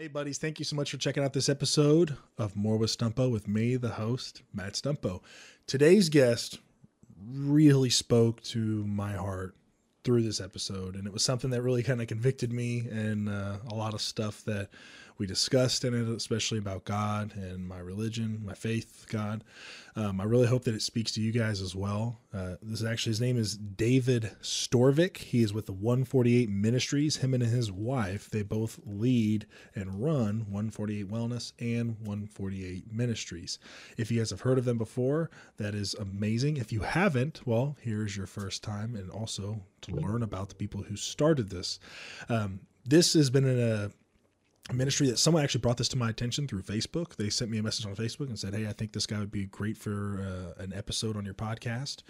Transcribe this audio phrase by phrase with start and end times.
[0.00, 3.30] Hey, buddies, thank you so much for checking out this episode of More with Stumpo
[3.30, 5.20] with me, the host, Matt Stumpo.
[5.66, 6.58] Today's guest
[7.22, 9.54] really spoke to my heart
[10.02, 13.58] through this episode, and it was something that really kind of convicted me and uh,
[13.70, 14.70] a lot of stuff that
[15.20, 19.44] we discussed in it, especially about God and my religion, my faith, God.
[19.94, 22.18] Um, I really hope that it speaks to you guys as well.
[22.32, 25.18] Uh, this is actually his name is David Storvik.
[25.18, 27.16] He is with the 148 Ministries.
[27.16, 33.58] Him and his wife, they both lead and run 148 Wellness and 148 Ministries.
[33.98, 36.56] If you guys have heard of them before, that is amazing.
[36.56, 40.82] If you haven't, well, here's your first time, and also to learn about the people
[40.82, 41.78] who started this.
[42.30, 43.90] Um, this has been in a
[44.72, 47.16] ministry that someone actually brought this to my attention through Facebook.
[47.16, 49.30] They sent me a message on Facebook and said, "Hey, I think this guy would
[49.30, 52.02] be great for uh, an episode on your podcast,"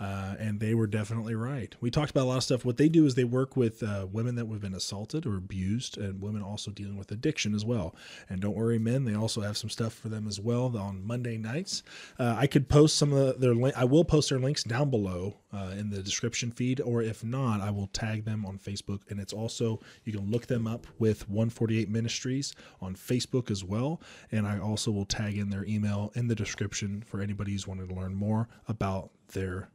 [0.00, 1.74] uh, and they were definitely right.
[1.80, 2.64] We talked about a lot of stuff.
[2.64, 5.98] What they do is they work with uh, women that have been assaulted or abused,
[5.98, 7.94] and women also dealing with addiction as well.
[8.28, 11.38] And don't worry, men, they also have some stuff for them as well on Monday
[11.38, 11.82] nights.
[12.18, 13.76] Uh, I could post some of their link.
[13.76, 17.60] I will post their links down below uh, in the description feed, or if not,
[17.60, 19.00] I will tag them on Facebook.
[19.10, 24.00] And it's also you can look them up with 148 Ministries on Facebook as well.
[24.32, 27.86] And I also will tag in their email in the description for anybody who's wanting
[27.88, 29.68] to learn more about their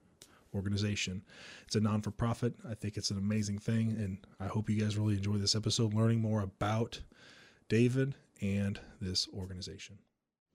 [0.55, 1.21] organization.
[1.67, 2.55] It's a non for profit.
[2.67, 3.91] I think it's an amazing thing.
[3.99, 7.01] And I hope you guys really enjoy this episode learning more about
[7.69, 9.99] David and this organization.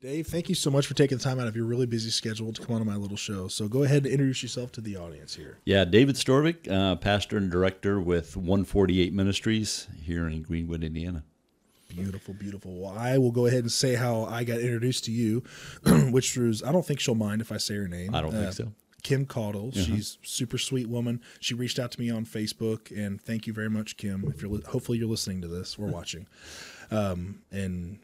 [0.00, 2.52] Dave, thank you so much for taking the time out of your really busy schedule
[2.52, 3.48] to come on to my little show.
[3.48, 5.58] So go ahead and introduce yourself to the audience here.
[5.64, 11.24] Yeah, David Storvik, uh, pastor and director with 148 Ministries here in Greenwood, Indiana.
[11.88, 12.78] Beautiful, beautiful.
[12.80, 15.42] Well, I will go ahead and say how I got introduced to you,
[16.10, 18.14] which was I don't think she'll mind if I say her name.
[18.14, 18.72] I don't Uh, think so.
[19.04, 19.70] Kim Caudle.
[19.72, 21.20] She's super sweet woman.
[21.40, 24.24] She reached out to me on Facebook, and thank you very much, Kim.
[24.28, 26.26] If you're li- hopefully you're listening to this, we're watching.
[26.90, 28.00] Um, and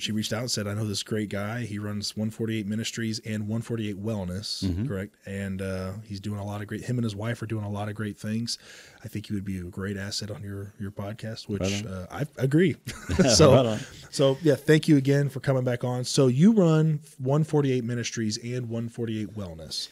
[0.00, 1.62] she reached out and said, "I know this great guy.
[1.62, 4.86] He runs 148 Ministries and 148 Wellness, Mm-hmm.
[4.86, 5.16] correct?
[5.26, 6.84] And uh, he's doing a lot of great.
[6.84, 8.58] Him and his wife are doing a lot of great things.
[9.04, 12.06] I think he would be a great asset on your your podcast, which Right uh,
[12.12, 12.76] I agree.
[13.34, 16.04] so, Right so yeah, thank you again for coming back on.
[16.04, 19.88] So you run 148 Ministries and 148 Wellness.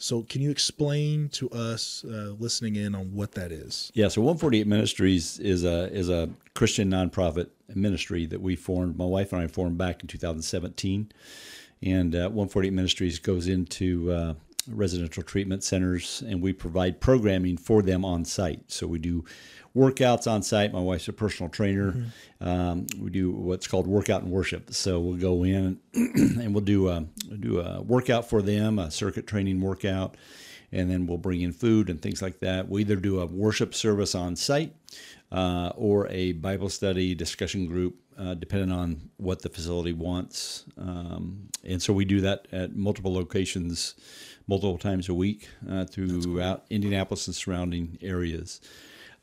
[0.00, 3.90] So can you explain to us uh, listening in on what that is?
[3.94, 8.96] Yeah, so 148 Ministries is a is a Christian nonprofit ministry that we formed.
[8.96, 11.12] My wife and I formed back in 2017,
[11.82, 14.34] and uh, 148 Ministries goes into uh,
[14.68, 18.70] residential treatment centers, and we provide programming for them on site.
[18.70, 19.24] So we do
[19.76, 20.72] workouts on site.
[20.72, 22.06] My wife's a personal trainer.
[22.40, 24.72] Um, we do what's called workout and worship.
[24.74, 28.90] So we'll go in and we'll do a, we'll do a workout for them, a
[28.90, 30.16] circuit training workout,
[30.72, 32.68] and then we'll bring in food and things like that.
[32.68, 34.74] We either do a worship service on site
[35.30, 40.64] uh, or a Bible study discussion group, uh, depending on what the facility wants.
[40.78, 43.94] Um, and so we do that at multiple locations,
[44.46, 48.60] multiple times a week uh, throughout Indianapolis and surrounding areas.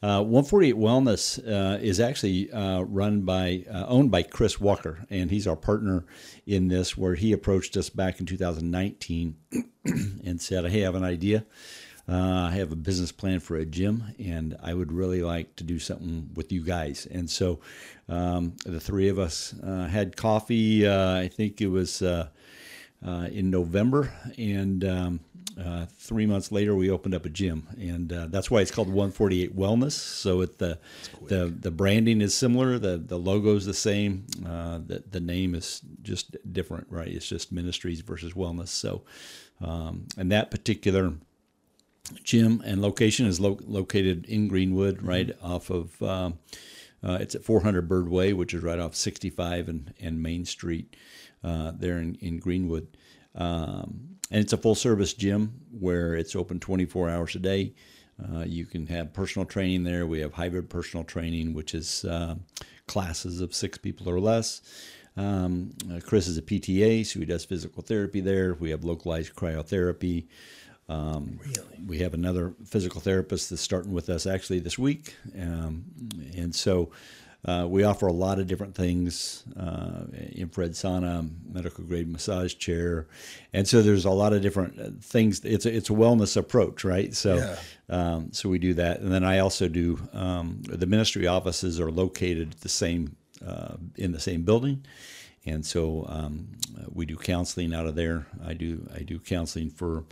[0.04, 5.32] Uh, 148 Wellness uh, is actually uh, run by, uh, owned by Chris Walker, and
[5.32, 6.06] he's our partner
[6.46, 6.96] in this.
[6.96, 9.36] Where he approached us back in 2019
[9.86, 11.46] and said, "Hey, I have an idea.
[12.08, 15.64] Uh, I have a business plan for a gym, and I would really like to
[15.64, 17.60] do something with you guys." And so,
[18.08, 20.86] um, the three of us uh, had coffee.
[20.88, 22.28] Uh, I think it was uh,
[23.06, 25.20] uh, in November, and um,
[25.64, 28.88] uh, three months later, we opened up a gym, and uh, that's why it's called
[28.88, 29.94] 148 Wellness.
[29.94, 30.78] So it, the
[31.28, 35.56] the the branding is similar, the the logo is the same, uh, the the name
[35.56, 37.08] is just different, right?
[37.08, 38.68] It's just Ministries versus Wellness.
[38.68, 39.04] So,
[39.62, 41.14] um, and that particular
[42.24, 46.02] gym and location is lo- located in Greenwood, right off of.
[46.02, 46.40] Um,
[47.04, 50.96] uh, it's at 400 Bird Way, which is right off 65 and, and Main Street
[51.44, 52.98] uh, there in, in Greenwood.
[53.36, 57.74] Um, and it's a full service gym where it's open 24 hours a day.
[58.20, 60.08] Uh, you can have personal training there.
[60.08, 62.36] We have hybrid personal training, which is uh,
[62.88, 64.62] classes of six people or less.
[65.18, 68.54] Um, uh, Chris is a PTA, so he does physical therapy there.
[68.56, 70.28] We have localized cryotherapy.
[70.88, 71.80] Um, Really?
[71.88, 75.86] we have another physical therapist that's starting with us actually this week, um,
[76.38, 76.92] and so
[77.44, 80.04] uh, we offer a lot of different things: uh,
[80.34, 83.08] infrared sauna, medical grade massage chair,
[83.54, 85.44] and so there's a lot of different uh, things.
[85.44, 87.14] It's a, it's a wellness approach, right?
[87.16, 87.56] So, Yeah.
[87.90, 91.92] um, so we do that, and then I also do um, the ministry offices are
[91.92, 93.16] located the same
[93.46, 94.86] uh, in the same building.
[95.48, 96.48] and so um,
[96.94, 98.26] we do counseling out of there.
[98.44, 100.04] I do I do counseling for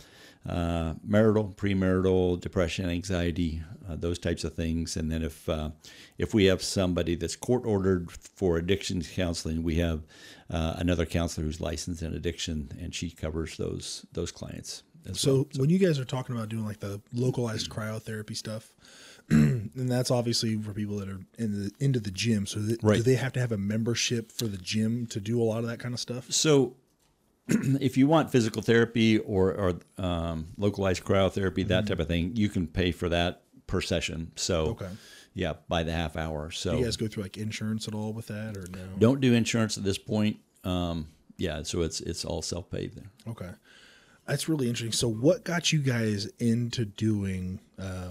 [0.48, 4.96] uh, marital, premarital, depression, anxiety, uh, those types of things.
[4.96, 5.70] And then if uh,
[6.18, 10.02] if we have somebody that's court ordered for addiction counseling, we have
[10.50, 14.82] uh, another counselor who's licensed in addiction, and she covers those those clients.
[15.12, 15.46] So, well.
[15.56, 18.72] when you guys are talking about doing like the localized cryotherapy stuff,
[19.30, 22.46] and that's obviously for people that are in the, into the gym.
[22.46, 25.44] So, th- do they have to have a membership for the gym to do a
[25.44, 26.30] lot of that kind of stuff?
[26.30, 26.76] So,
[27.48, 29.74] if you want physical therapy or, or
[30.04, 34.32] um, localized cryotherapy, that type of thing, you can pay for that per session.
[34.36, 34.88] So, Okay.
[35.34, 36.50] yeah, by the half hour.
[36.50, 38.78] So, Do you guys go through like insurance at all with that, or no?
[38.98, 40.38] don't do insurance at this point.
[40.64, 43.10] Um, yeah, so it's it's all self paid there.
[43.28, 43.50] Okay,
[44.26, 44.92] that's really interesting.
[44.92, 48.10] So, what got you guys into doing uh,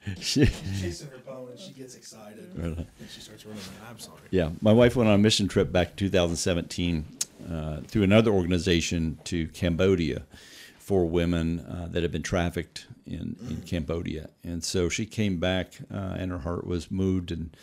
[0.22, 3.62] she, chasing her bone, and she gets excited, and she starts running.
[3.62, 3.92] around.
[3.92, 4.20] I'm sorry.
[4.32, 7.06] Yeah, my wife went on a mission trip back in 2017
[7.52, 10.24] uh, through another organization to Cambodia
[10.88, 14.30] for women uh, that had been trafficked in, in Cambodia.
[14.44, 17.30] And so she came back uh, and her heart was moved.
[17.30, 17.56] And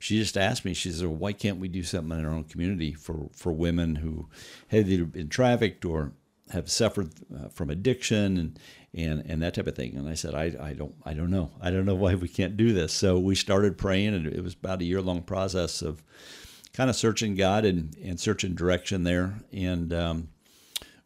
[0.00, 2.42] she just asked me, she said, well, why can't we do something in our own
[2.44, 4.28] community for, for women who
[4.68, 6.12] had either been trafficked or
[6.52, 8.58] have suffered uh, from addiction and,
[8.94, 9.96] and, and that type of thing.
[9.96, 11.50] And I said, I, I don't, I don't know.
[11.60, 12.92] I don't know why we can't do this.
[12.92, 16.02] So we started praying and it was about a year long process of
[16.72, 19.34] kind of searching God and, and searching direction there.
[19.52, 20.28] And, um,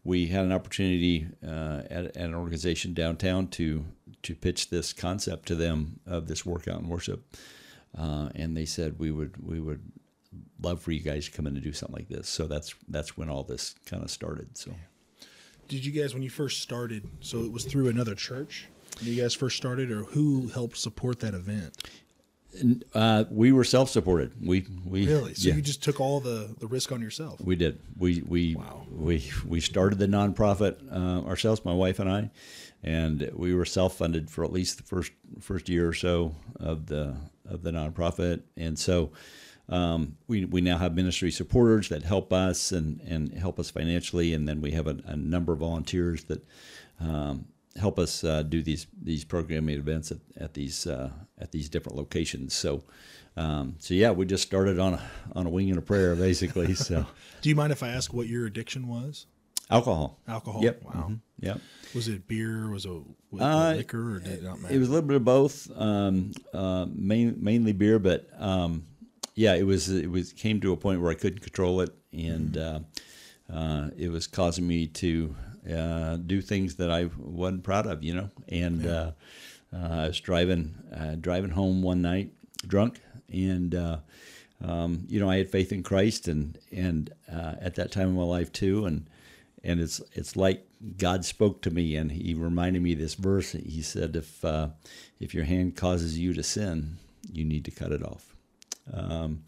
[0.07, 3.85] we had an opportunity uh, at, at an organization downtown to
[4.23, 7.37] to pitch this concept to them of this workout and worship,
[7.99, 9.83] uh, and they said we would we would
[10.63, 12.29] love for you guys to come in and do something like this.
[12.29, 14.57] So that's that's when all this kind of started.
[14.57, 14.73] So
[15.69, 18.69] Did you guys, when you first started, so it was through another church?
[19.01, 21.77] You guys first started, or who helped support that event?
[22.95, 24.33] uh, we were self supported.
[24.41, 25.35] We we Really?
[25.35, 25.57] So yeah.
[25.57, 27.41] you just took all the the risk on yourself?
[27.41, 27.81] We did.
[27.99, 28.87] We we Wow.
[28.91, 32.31] we we started the nonprofit uh, ourselves, my wife and I,
[32.83, 36.87] and we were self funded for at least the first first year or so of
[36.87, 39.11] the of the nonprofit, and so.
[39.69, 44.33] Um, we, we now have ministry supporters that help us and, and help us financially,
[44.33, 46.45] and then we have a, a number of volunteers that
[47.01, 47.47] um,
[47.77, 51.97] help us uh, do these these programming events at, at these uh, at these different
[51.99, 52.55] locations.
[52.55, 52.85] So,
[53.37, 55.03] um, so yeah, we just started on a
[55.35, 56.75] on a wing and a prayer, basically.
[56.75, 57.05] So,
[57.43, 59.27] Do you mind if I ask what your addiction was?
[59.69, 60.21] alcohol.
[60.29, 60.63] Alcohol.
[60.63, 60.83] Yep.
[60.85, 61.07] Wow.
[61.11, 61.21] Mhm.
[61.41, 61.61] Yep.
[61.93, 62.69] Was it beer?
[62.71, 62.91] Was it
[63.33, 64.73] was Uh, liquor, or did it not matter?
[64.73, 65.69] It was a little bit of both.
[65.77, 68.85] Um, uh, main, mainly beer, but um,
[69.37, 72.57] yeah, it was it was came to a point where I couldn't control it, and
[72.57, 72.81] uh,
[73.53, 75.37] uh, it was causing me to
[75.73, 78.31] uh, do things that I wasn't proud of, you know.
[78.49, 79.13] And uh,
[79.73, 82.33] uh, I was driving uh, driving home one night
[82.67, 82.99] drunk,
[83.31, 83.99] and uh,
[84.65, 88.17] um, you know I had faith in Christ, and and uh, at that time in
[88.17, 89.07] my life too, and
[89.63, 90.67] and it's it's like
[90.97, 93.53] God spoke to me, and He reminded me of this verse.
[93.53, 94.69] He said, "If uh,
[95.21, 96.97] if your hand causes you to sin,
[97.31, 98.36] you need to cut it off."
[98.93, 99.45] Um,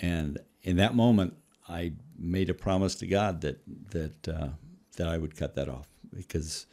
[0.00, 1.34] and in that moment,
[1.68, 4.48] I made a promise to God that that uh,
[4.96, 6.66] that I would cut that off because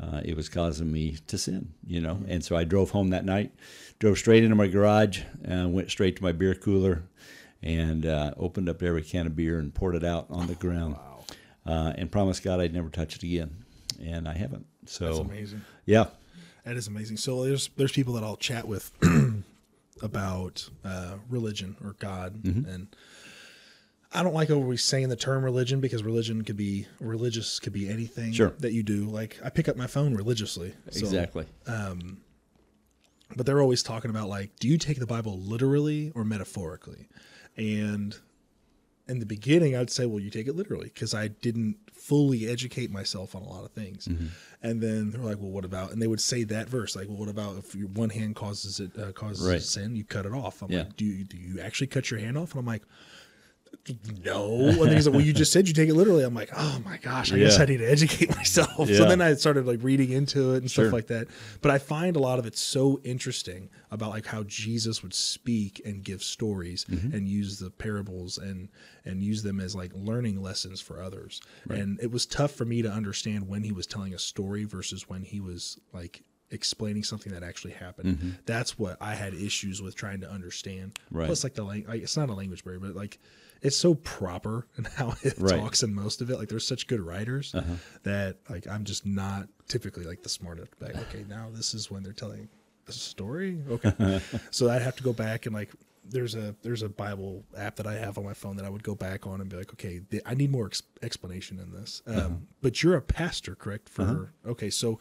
[0.00, 2.20] uh, it was causing me to sin, you know.
[2.28, 3.52] And so I drove home that night,
[3.98, 7.02] drove straight into my garage, and went straight to my beer cooler,
[7.62, 10.96] and uh, opened up every can of beer and poured it out on the ground,
[11.66, 13.64] uh, and promised God I'd never touch it again,
[14.00, 14.66] and I haven't.
[14.86, 15.62] So That's amazing.
[15.84, 16.06] yeah,
[16.64, 17.18] That is amazing.
[17.18, 18.90] So there's there's people that I'll chat with
[20.02, 22.68] about uh, religion or God, Mm-hmm.
[22.68, 22.96] and
[24.12, 27.88] I don't like always saying the term religion because religion could be religious could be
[27.90, 28.54] anything Sure.
[28.60, 29.04] that you do.
[29.04, 31.44] Like I pick up my phone religiously, so- exactly.
[33.36, 37.08] but they're always talking about like, do you take the Bible literally or metaphorically?
[37.56, 38.16] And
[39.08, 42.90] in the beginning, I'd say, well, you take it literally because I didn't fully educate
[42.90, 44.06] myself on a lot of things.
[44.08, 44.26] Mm-hmm.
[44.62, 45.92] And then they're like, well, what about?
[45.92, 48.80] And they would say that verse, like, well, what about if your one hand causes
[48.80, 49.62] it uh, causes Right.
[49.62, 50.62] sin, you cut it off?
[50.62, 50.80] I'm Yeah.
[50.84, 52.52] like, do you do you actually cut your hand off?
[52.52, 52.82] And I'm like,
[54.24, 54.68] no.
[54.68, 56.22] And then he's like, well, you just said you take it literally.
[56.22, 58.88] I'm like, oh my gosh, I guess I need to educate myself.
[58.88, 60.86] So then I started like reading into it and Sure.
[60.86, 61.28] stuff like that.
[61.62, 65.80] But I find a lot of it so interesting about like how Jesus would speak
[65.84, 67.14] and give stories Mm-hmm.
[67.14, 68.68] and use the parables and
[69.04, 71.40] and use them as like learning lessons for others.
[71.70, 75.08] And it was tough for me to understand when he was telling a story versus
[75.08, 78.38] when he was like explaining something that actually happened.
[78.46, 80.94] That's what I had issues with trying to understand.
[80.94, 81.18] Mm-hmm.
[81.18, 81.26] Right.
[81.26, 83.18] Plus like the language, it's not a language barrier, but like
[83.62, 85.52] it's so proper in how it Right.
[85.54, 85.62] Uh-huh.
[85.62, 86.38] talks in most of it.
[86.38, 87.54] Like there's such good writers
[88.04, 90.72] that like I'm just not typically like the smartest.
[90.80, 92.48] Like okay, now this is when they're telling
[92.86, 93.58] a story.
[93.68, 95.70] Okay, so I'd have to go back and like
[96.10, 98.82] there's a there's a Bible app that I have on my phone that I would
[98.82, 102.02] go back on and be like, okay, th- I need more ex- explanation in this.
[102.06, 102.28] Um, Uh-huh.
[102.62, 103.90] But you're a pastor, correct?
[103.90, 104.98] For okay, so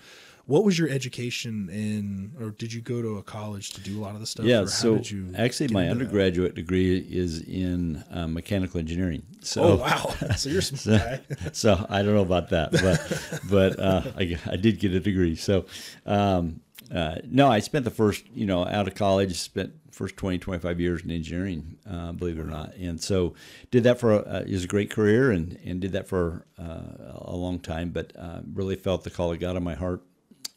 [0.47, 4.01] what was your education in, or did you go to a college to do a
[4.01, 4.45] lot of the stuff?
[4.45, 6.01] or Yeah, how so did you actually, my into that?
[6.05, 9.23] undergraduate degree is in uh, mechanical engineering.
[9.41, 10.13] So, Oh wow!
[10.37, 11.21] So you're some guy.
[11.51, 15.35] so I don't know about that, but but uh, I, I did get a degree.
[15.35, 15.65] So
[16.05, 16.61] um,
[16.93, 20.79] uh, no, I spent the first you know out of college spent first 20, 25
[20.79, 23.33] years in engineering, uh, believe it or not, and so
[23.71, 26.45] did that for a, uh, it was a great career and and did that for
[26.57, 26.81] uh,
[27.15, 30.01] a long time, but uh, really felt the call of God on my heart,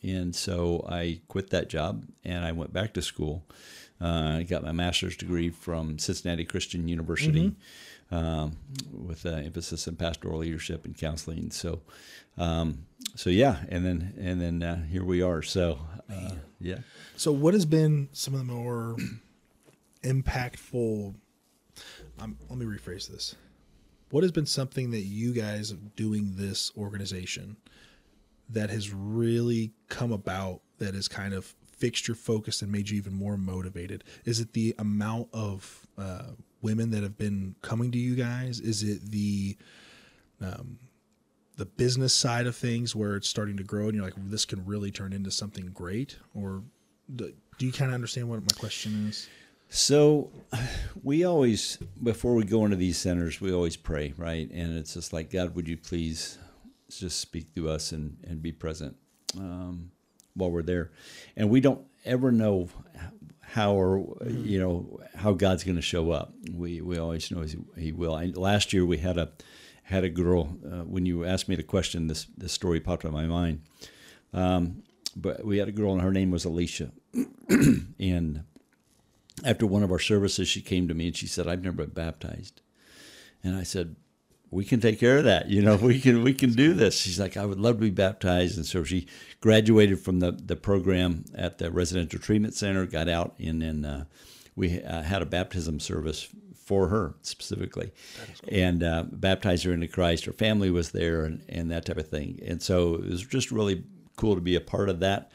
[0.03, 3.45] and so I quit that job and I went back to school.
[4.01, 7.55] Uh, I got my master's degree from Cincinnati Christian University
[8.11, 8.57] um,
[8.91, 11.51] with an emphasis in pastoral leadership and counseling.
[11.51, 11.81] So,
[12.39, 15.43] um, so yeah, and then and then uh, here we are.
[15.43, 15.79] So,
[16.11, 16.79] uh, yeah.
[17.17, 18.97] So, what has been some of the more
[20.03, 21.15] impactful?
[22.19, 23.35] Um, let me rephrase this.
[24.11, 27.57] What has been something that you guys doing this organization
[28.51, 32.97] that has really come about that has kind of fixed your focus and made you
[32.97, 34.05] even more motivated?
[34.25, 38.61] Is it the amount of uh, women that have been coming to you guys?
[38.61, 39.57] Is it the
[40.41, 40.79] um,
[41.57, 44.65] the business side of things where it's starting to grow and you're like, this can
[44.65, 46.17] really turn into something great?
[46.35, 46.63] Or
[47.15, 49.29] do you kind of understand what my question is?
[49.69, 50.31] So
[51.03, 54.51] we always, before we go into these centers, we always pray, right?
[54.51, 56.39] And it's just like, God, would you please
[56.99, 58.97] just speak through us and, and be present
[59.37, 59.91] um,
[60.35, 60.91] while we're there?
[61.37, 62.69] And we don't ever know
[63.41, 66.33] how or you know how God's going to show up.
[66.53, 68.15] We we always know he, he will.
[68.15, 69.33] I, last year we had a
[69.83, 70.57] had a girl.
[70.65, 73.63] Uh, when you asked me the question, this this story popped in my mind.
[74.33, 74.85] Um,
[75.17, 76.93] but we had a girl, and her name was Alicia,
[77.49, 78.45] and
[79.45, 81.91] after one of our services, she came to me and she said, "I've never been
[81.91, 82.61] baptized,"
[83.43, 83.97] and I said,
[84.51, 85.49] "We can take care of that.
[85.49, 87.91] You know, we can we can do this." She's like, "I would love to be
[87.91, 89.07] baptized," and so she
[89.41, 94.05] graduated from the the program at the residential treatment center, got out, and then uh,
[94.57, 97.91] we uh, had a baptism service for her specifically,
[98.49, 100.25] and uh, baptized her into Christ.
[100.25, 103.51] Her family was there, and and that type of thing, and so it was just
[103.51, 103.85] really
[104.17, 105.31] cool to be a part of that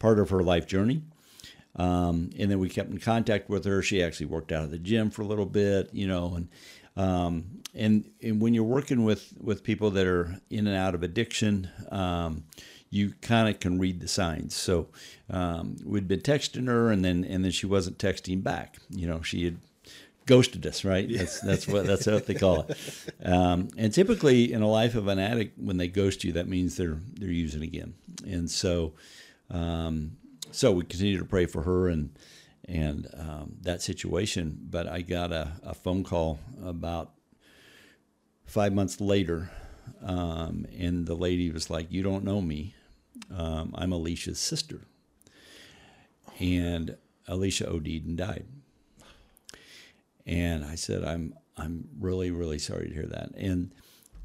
[0.00, 1.02] part of her life journey.
[1.76, 3.80] Um, and then we kept in contact with her.
[3.80, 6.48] She actually worked out at the gym for a little bit, you know, and
[7.00, 11.02] um, and and when you're working with with people that are in and out of
[11.02, 12.44] addiction, um,
[12.90, 14.54] you kind of can read the signs.
[14.54, 14.88] So
[15.30, 18.76] um, we'd been texting her, and then and then she wasn't texting back.
[18.90, 19.58] You know, she had
[20.26, 21.08] ghosted us, right?
[21.10, 22.76] That's that's what that's what they call it.
[23.24, 26.76] Um, and typically, in a life of an addict, when they ghost you, that means
[26.76, 27.94] they're they're using again.
[28.26, 28.92] And so,
[29.50, 30.16] um,
[30.50, 32.10] so we continue to pray for her and
[32.70, 34.58] and um, that situation.
[34.70, 37.10] But I got a, a phone call about
[38.46, 39.50] five months later,
[40.02, 42.74] um, and the lady was like, "You don't know me.
[43.36, 44.82] Um, I'm Alicia's sister."
[46.38, 46.96] And
[47.28, 48.46] Alicia OD'd and died.
[50.24, 53.72] And I said, "I'm I'm really really sorry to hear that." And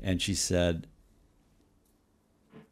[0.01, 0.87] and she said,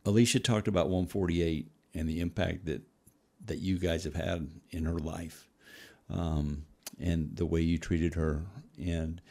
[0.05, 2.81] Alicia talked about 148 and the impact that
[3.45, 5.49] that you guys have had in her life,
[6.13, 6.65] um,
[6.99, 8.43] and the way you treated her,
[8.77, 9.21] and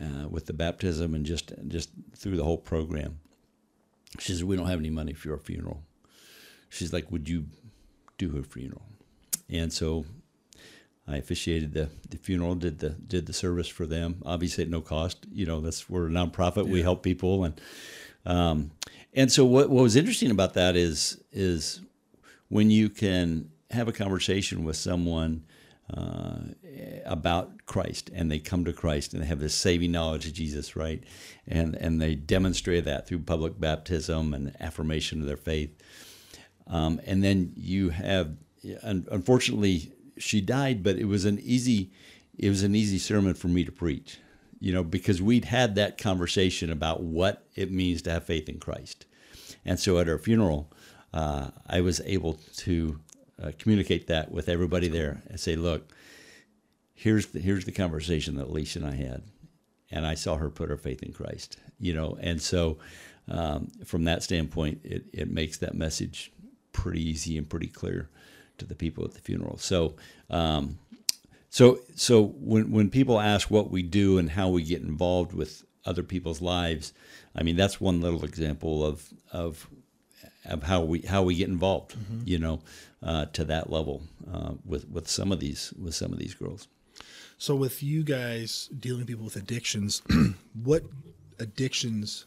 [0.00, 3.20] uh, with the baptism, and just just through the whole program.
[4.18, 5.82] She says, "We don't have any money for your funeral."
[6.68, 7.46] She's like, "Would you
[8.18, 8.82] do her funeral?"
[9.48, 10.04] And so
[11.06, 14.22] I officiated the, the funeral, did the did the service for them.
[14.24, 15.26] Obviously at no cost.
[15.32, 16.66] You know, that's we're a nonprofit.
[16.66, 17.60] We help people and
[18.26, 18.70] um,
[19.12, 21.80] and so what what was interesting about that is is
[22.48, 25.44] when you can have a conversation with someone
[25.92, 26.38] uh,
[27.04, 30.76] about Christ and they come to Christ and they have this saving knowledge of Jesus,
[30.76, 31.02] right?
[31.46, 35.70] And and they demonstrate that through public baptism and affirmation of their faith.
[36.66, 38.36] Um, and then you have,
[38.82, 41.90] unfortunately, she died, but it was an easy,
[42.38, 44.18] it was an easy sermon for me to preach.
[44.64, 48.58] you know, because we'd had that conversation about what it means to have faith in
[48.58, 49.04] Christ.
[49.62, 50.72] And so at her funeral,
[51.12, 52.98] uh, I was able to
[53.42, 55.90] uh, communicate that with everybody there and say, look,
[56.94, 59.22] here's the, here's the conversation that Alicia and I had.
[59.90, 62.78] And I saw her put her faith in Christ, you know, and so
[63.28, 66.32] um, from that standpoint, it, it makes that message
[66.72, 68.10] pretty easy and pretty clear
[68.58, 69.56] to the people at the funeral.
[69.58, 69.94] So,
[70.30, 70.78] um,
[71.48, 75.64] so, so when when people ask what we do and how we get involved with
[75.84, 76.92] other people's lives,
[77.36, 79.68] I mean that's one little example of of
[80.44, 82.22] of how we how we get involved, mm-hmm.
[82.24, 82.60] you know,
[83.04, 86.68] uh, to that level uh, with with some of these with some of these girls.
[87.36, 90.02] So, with you guys dealing with people with addictions,
[90.62, 90.84] what
[91.38, 92.26] addictions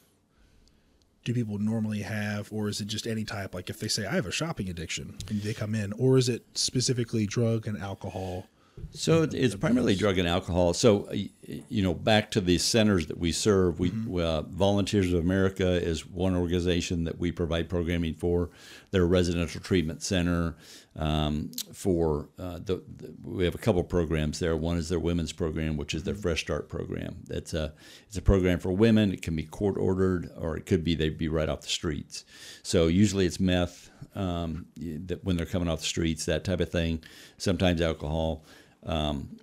[1.23, 3.53] do people normally have, or is it just any type?
[3.53, 6.29] Like if they say I have a shopping addiction and they come in, or is
[6.29, 8.47] it specifically drug and alcohol?
[8.91, 10.73] So it's primarily drug and alcohol.
[10.73, 14.19] So, you know, back to the centers that we serve, we mm-hmm.
[14.19, 18.49] uh, Volunteers of America is one organization that we provide programming for.
[18.91, 20.55] They're residential treatment center
[20.95, 24.55] um, for uh, the, the, We have a couple programs there.
[24.55, 26.21] One is their women's program, which is their mm-hmm.
[26.21, 27.17] Fresh Start program.
[27.25, 27.73] That's a
[28.07, 29.13] it's a program for women.
[29.13, 32.25] It can be court ordered, or it could be they'd be right off the streets.
[32.63, 36.71] So usually it's meth um, that when they're coming off the streets, that type of
[36.71, 37.03] thing.
[37.37, 38.45] Sometimes alcohol.
[38.85, 39.37] Um,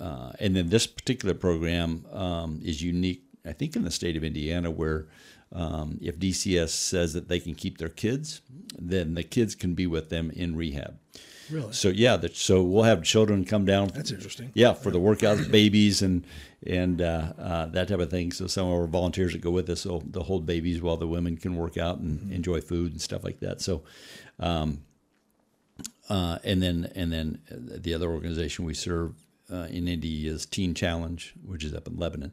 [0.00, 4.24] uh, and then this particular program um, is unique, I think, in the state of
[4.24, 5.08] Indiana, where
[5.52, 8.42] um, if DCS says that they can keep their kids,
[8.78, 10.98] then the kids can be with them in rehab.
[11.50, 11.72] Really?
[11.72, 13.88] So yeah, the, so we'll have children come down.
[13.88, 14.50] That's interesting.
[14.54, 16.26] Yeah, for the workouts, babies, and
[16.66, 18.32] and uh, uh, that type of thing.
[18.32, 21.06] So some of our volunteers that go with us, will they'll hold babies while the
[21.06, 22.32] women can work out and mm-hmm.
[22.32, 23.62] enjoy food and stuff like that.
[23.62, 23.82] So,
[24.38, 24.82] um,
[26.10, 29.14] uh, and then and then the other organization we serve
[29.50, 32.32] uh, in Indy is Teen Challenge, which is up in Lebanon.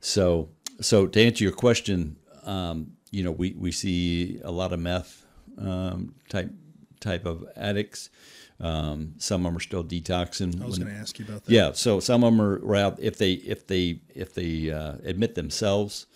[0.00, 4.80] So so to answer your question, um, you know we, we see a lot of
[4.80, 5.24] meth
[5.58, 6.50] um, type
[7.00, 8.10] type of addicts.
[8.60, 10.62] Um, some of them are still detoxing.
[10.62, 11.52] I was going to ask you about that.
[11.52, 15.34] Yeah, so some of them are out if they if they if they uh, admit
[15.34, 16.06] themselves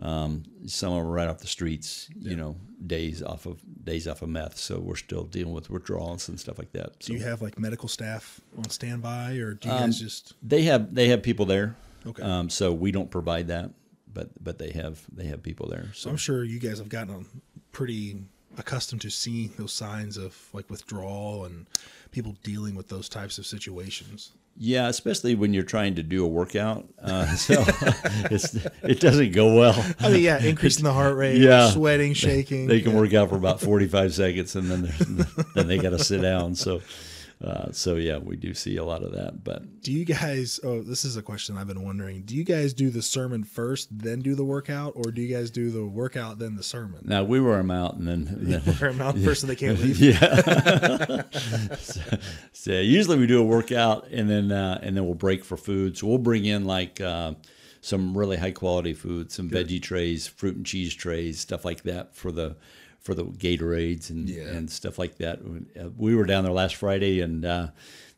[0.00, 4.06] um, some of them are right off the streets, you know, days off of days
[4.06, 4.56] off of meth.
[4.56, 7.02] So we're still dealing with withdrawals and stuff like that.
[7.02, 10.34] So, do you have like medical staff on standby, or do you um, guys just?
[10.42, 11.74] They have they have people there.
[12.06, 12.22] Okay.
[12.22, 13.70] Um, so we don't provide that,
[14.18, 15.90] but but they have they have people there.
[15.94, 17.24] So I'm sure you guys have gotten
[17.70, 18.16] pretty
[18.56, 21.66] accustomed to seeing those signs of like withdrawal and
[22.10, 24.32] people dealing with those types of situations.
[24.60, 27.64] Yeah, especially when you're trying to do a workout, uh, so
[28.82, 29.86] it doesn't go well.
[30.00, 32.66] I mean, yeah, increasing the heart rate, yeah, sweating, shaking.
[32.66, 32.98] They can yeah.
[32.98, 36.56] work out for about 45 seconds, and then then they got to sit down.
[36.56, 36.80] So
[37.40, 39.44] uh, so yeah, we do see a lot of that.
[39.44, 40.58] But do you guys?
[40.64, 42.22] Oh, this is a question I've been wondering.
[42.22, 45.50] Do you guys do the sermon first, then do the workout, or do you guys
[45.50, 47.00] do the workout then the sermon?
[47.04, 49.78] Now we wear them out, and then, then wear them out first, so they can't
[49.78, 49.98] leave.
[50.08, 51.22] Yeah.
[51.78, 52.00] so,
[52.52, 55.96] so, usually we do a workout, and then uh, and then we'll break for food.
[55.96, 57.00] So we'll bring in like.
[57.00, 57.34] Uh,
[57.80, 59.68] some really high quality food, some Good.
[59.68, 62.56] veggie trays, fruit and cheese trays, stuff like that for the
[63.08, 64.42] for the Gatorades and yeah.
[64.48, 65.38] and stuff like that.
[65.40, 67.68] Uh, we were down there last Friday, and uh,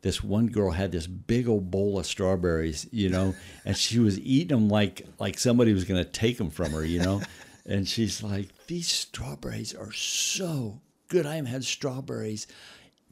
[0.02, 4.18] this one girl had this big old bowl of strawberries, you know, and she was
[4.18, 7.22] eating them like like somebody was going to take them from her, you know.
[7.66, 11.24] and she's like, "These strawberries are so good.
[11.24, 12.48] I haven't had strawberries."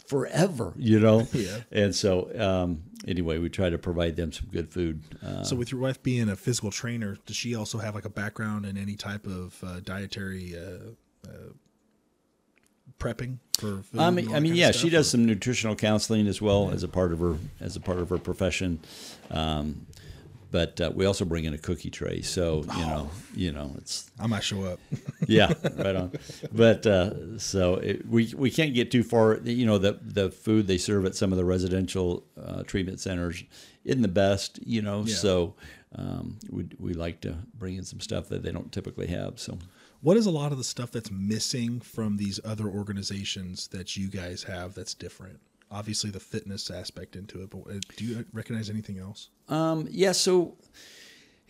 [0.08, 1.28] forever, you know.
[1.34, 1.58] Yeah.
[1.70, 5.02] And so, um, anyway, we try to provide them some good food.
[5.22, 8.10] Uh, so, with your wife being a physical trainer, does she also have like a
[8.10, 11.52] background in any type of uh, dietary uh, uh,
[12.98, 16.66] prepping for food I mean, I mean yeah, she does some nutritional counseling as well
[16.68, 16.74] yeah.
[16.74, 18.80] as a part of her as a part of her profession.
[19.30, 19.86] Um,
[20.50, 22.88] but uh, we also bring in a cookie tray, so you oh.
[22.88, 24.10] know, you know, it's.
[24.18, 24.80] I might show up.
[25.26, 26.12] yeah, right on.
[26.52, 29.38] But uh, so it, we we can't get too far.
[29.44, 33.44] You know, the the food they serve at some of the residential uh, treatment centers
[33.84, 34.58] isn't the best.
[34.66, 35.14] You know, yeah.
[35.14, 35.54] so
[35.94, 39.38] um, we we like to bring in some stuff that they don't typically have.
[39.38, 39.58] So
[40.00, 44.08] what is a lot of the stuff that's missing from these other organizations that you
[44.08, 45.40] guys have that's different?
[45.70, 49.28] Obviously, the fitness aspect into it, but uh, do you recognize anything else?
[49.48, 50.56] Um, yeah, so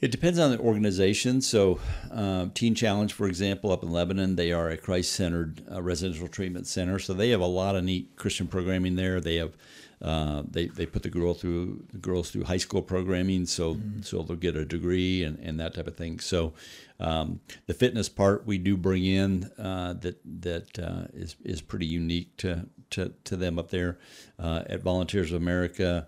[0.01, 1.41] it depends on the organization.
[1.41, 1.79] So,
[2.13, 6.67] uh, Teen Challenge, for example, up in Lebanon, they are a Christ-centered uh, residential treatment
[6.67, 6.99] center.
[6.99, 9.21] So they have a lot of neat Christian programming there.
[9.21, 9.57] They have
[10.01, 14.03] uh, they, they put the girl through the girls through high school programming, so mm-hmm.
[14.03, 16.21] so they'll get a degree and, and that type of thing.
[16.21, 16.53] So
[17.01, 21.87] um, the fitness part we do bring in uh, that that uh, is is pretty
[21.87, 23.99] unique to to, to them up there
[24.39, 26.07] uh, at Volunteers of America.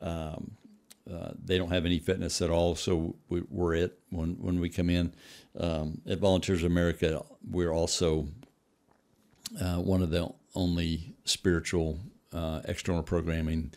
[0.00, 0.52] Um,
[1.10, 4.68] uh, they don't have any fitness at all, so we, we're it when when we
[4.68, 5.14] come in.
[5.58, 8.28] Um, at Volunteers of America, we're also
[9.60, 11.98] uh, one of the only spiritual
[12.32, 13.72] uh, external programming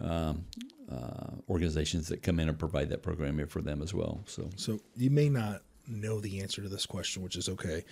[0.00, 0.44] um,
[0.90, 4.22] uh, organizations that come in and provide that programming for them as well.
[4.26, 7.84] So, So you may not know the answer to this question, which is okay,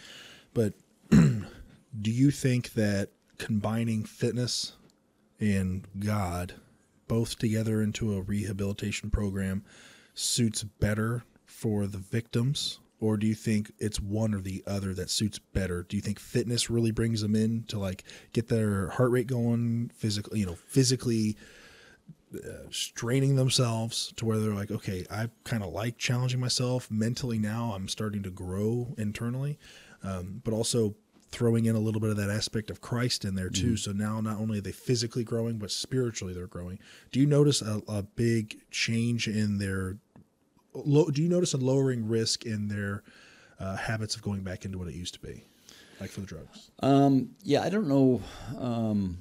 [0.55, 0.75] but
[1.11, 4.73] do you think that combining fitness
[5.41, 6.55] and God
[7.09, 9.65] both together into a rehabilitation program
[10.15, 12.79] suits better for the victims?
[13.03, 15.83] Or do you think it's one or the other that suits better?
[15.83, 19.91] Do you think fitness really brings them in to like get their heart rate going,
[19.93, 21.37] physically, you know, physically
[22.71, 27.73] straining themselves to where they're like, okay, I kind of like challenging myself mentally now.
[27.75, 29.59] I'm starting to grow internally,
[30.05, 30.95] um, but also
[31.31, 33.77] throwing in a little bit of that aspect of Christ in there too.
[33.77, 36.79] So now not only are they physically growing, but spiritually they're growing.
[37.11, 39.97] Do you notice a, a big change in their?
[40.75, 43.03] Lo, do you notice a lowering risk in their
[43.61, 45.45] uh, habits of going back into what it used to be,
[46.01, 46.71] like for the drugs?
[46.83, 48.23] um, yeah, I don't know.
[48.59, 49.19] Um,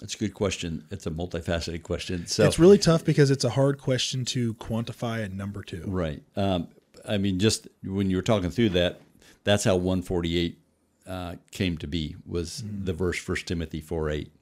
[0.00, 0.84] that's a good question.
[0.90, 2.26] It's a multifaceted question.
[2.26, 5.82] So it's really tough because it's a hard question to quantify a number to.
[5.86, 6.22] Right.
[6.36, 6.68] Um,
[7.06, 9.00] I mean, just when you were talking through that,
[9.44, 10.58] that's how 148
[11.06, 12.16] uh, came to be.
[12.26, 14.32] Was the verse First Timothy 4 8,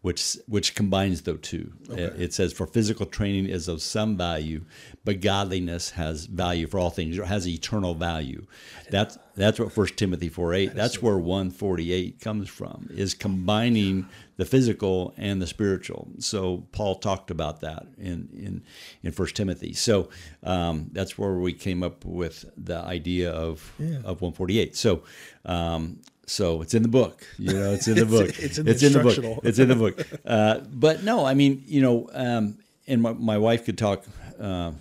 [0.00, 1.72] which which combines the two.
[1.90, 4.64] It, it says, "For physical training is of some value,
[5.04, 7.18] but godliness has value for all things.
[7.18, 8.46] It has eternal value."
[8.90, 10.74] That's that's what First Timothy 4 8.
[10.74, 12.88] That's where 148 comes from.
[12.92, 16.08] Is combining the physical and the spiritual.
[16.20, 18.62] So Paul talked about that in in
[19.02, 19.74] in First Timothy.
[19.74, 20.08] So
[20.42, 23.72] um, that's where we came up with the idea of
[24.04, 24.74] of 148.
[24.74, 25.02] So.
[25.44, 27.72] Um, so it's in the book, you know.
[27.72, 28.28] It's in the book.
[28.38, 29.16] it's in the the book.
[29.16, 29.40] instructional.
[29.44, 30.06] It's in the book.
[30.26, 34.04] Uh, but no, I mean, you know, um, and my, my wife could talk
[34.38, 34.72] uh,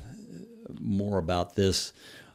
[0.81, 1.93] more about this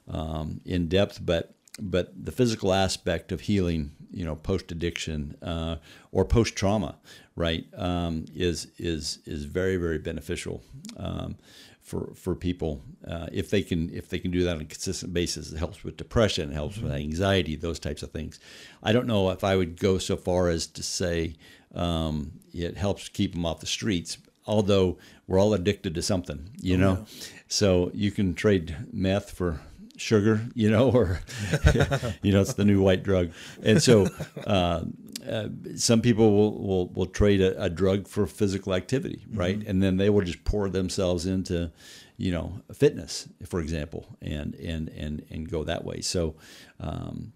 [0.08, 5.76] um, in depth, but but the physical aspect of healing, you know, post addiction uh,
[6.12, 6.96] or post trauma,
[7.36, 10.62] right, um, is is is very very beneficial.
[10.96, 11.36] Um,
[11.82, 15.12] for, for people, uh, if they can if they can do that on a consistent
[15.12, 18.38] basis, it helps with depression, it helps with anxiety, those types of things.
[18.82, 21.34] I don't know if I would go so far as to say
[21.74, 24.96] um, it helps keep them off the streets, although
[25.26, 27.06] we're all addicted to something, you know.
[27.48, 29.60] So you can trade meth for
[30.02, 31.20] sugar, you know, or
[32.22, 33.30] you know, it's the new white drug.
[33.62, 34.08] And so
[34.46, 34.84] uh,
[35.28, 39.62] uh, some people will, will, will trade a, a drug for physical activity, right?
[39.66, 41.70] And then they will just pour themselves into,
[42.16, 46.00] you know, fitness, for example, and and and and go that way.
[46.00, 46.34] So.
[46.80, 47.32] Um,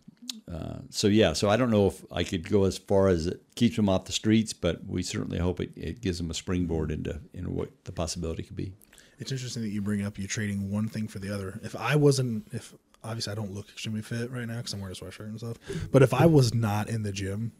[0.52, 3.42] uh, so yeah, so I don't know if I could go as far as it
[3.56, 6.92] keeps them off the streets, but we certainly hope it, it gives them a springboard
[6.92, 8.72] into into what the possibility could be.
[9.18, 11.58] It's interesting that you bring up you trading one thing for the other.
[11.62, 14.96] If I wasn't, if obviously I don't look extremely fit right now because I'm wearing
[15.00, 15.56] a sweatshirt and stuff,
[15.90, 17.52] but if I was not in the gym,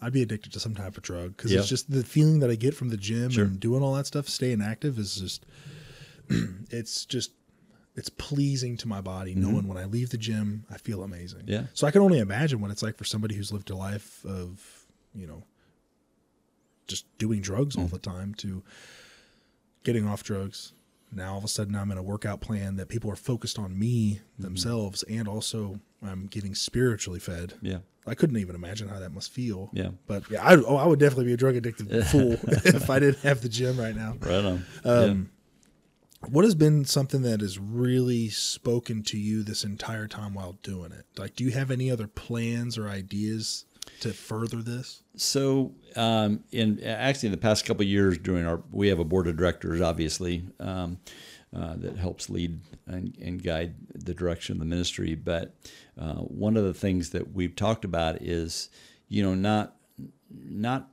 [0.00, 1.60] I'd be addicted to some type of drug because Yeah.
[1.60, 3.44] it's just the feeling that I get from the gym Sure.
[3.44, 5.46] and doing all that stuff, staying active is just,
[6.70, 7.30] it's just,
[7.94, 11.40] it's pleasing to my body knowing when I leave the gym, I feel amazing.
[11.40, 11.50] Mm-hmm.
[11.52, 11.64] Yeah.
[11.74, 14.86] So I can only imagine what it's like for somebody who's lived a life of,
[15.14, 15.44] you know,
[16.88, 17.82] just doing drugs Mm.
[17.82, 18.62] all the time to
[19.82, 20.72] getting off drugs.
[21.14, 23.78] Now all of a sudden I'm in a workout plan that people are focused on
[23.78, 24.42] me Mm-hmm.
[24.42, 27.54] themselves and also I'm getting spiritually fed.
[27.62, 29.70] Yeah, I couldn't even imagine how that must feel.
[29.72, 29.90] Yeah.
[30.06, 33.20] But yeah, I, oh, I would definitely be a drug addicted fool if I didn't
[33.20, 34.16] have the gym right now.
[34.20, 34.64] right on.
[34.84, 35.30] Um,
[36.28, 40.92] What has been something that has really spoken to you this entire time while doing
[40.92, 41.04] it?
[41.18, 43.64] Like, do you have any other plans or ideas
[44.00, 45.02] to further this?
[45.16, 49.26] So, um, in actually, in the past couple years, during our we have a board
[49.26, 50.98] of directors, obviously, um,
[51.54, 55.14] uh, that helps lead and, and guide the direction of the ministry.
[55.14, 55.54] But
[56.00, 58.70] uh, one of the things that we've talked about is,
[59.08, 59.76] you know, not
[60.30, 60.88] not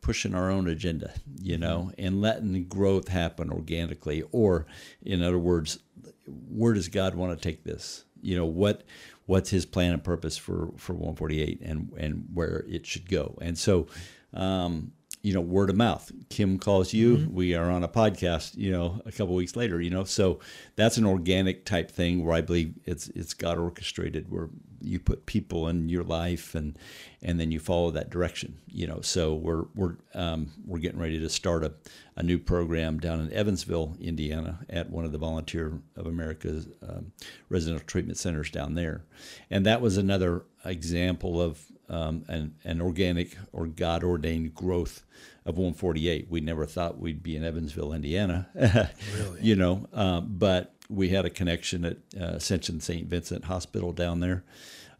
[0.00, 4.22] pushing our own agenda, you know, and letting growth happen organically.
[4.32, 4.66] Or,
[5.02, 5.78] in other words,
[6.26, 8.04] where does God want to take this?
[8.22, 8.84] You know, what
[9.30, 13.38] what's His plan and purpose for for 148 and and where it should go?
[13.40, 13.86] And so,
[14.34, 14.90] um,
[15.22, 16.10] you know, word of mouth.
[16.30, 17.28] Kim calls you.
[17.30, 18.56] We are on a podcast.
[18.56, 19.80] You know, a couple weeks later.
[19.80, 20.40] You know, so
[20.74, 24.48] that's an organic type thing where I believe it's it's God orchestrated, where
[24.80, 26.78] you put people in your life and
[27.22, 28.58] and then you follow that direction.
[28.68, 31.72] You know, so we're we're um, we're getting ready to start a,
[32.16, 37.12] a new program down in Evansville, Indiana, at one of the Volunteer of America's um,
[37.48, 39.04] residential treatment centers down there,
[39.50, 45.02] and that was another example of um, an, an organic or God ordained growth
[45.50, 46.28] of 148.
[46.30, 48.48] We never thought we'd be in Evansville, Indiana.
[48.54, 49.40] Really?
[49.42, 53.06] You know, uh, but we had a connection at uh, Ascension St.
[53.06, 54.44] Vincent Hospital down there.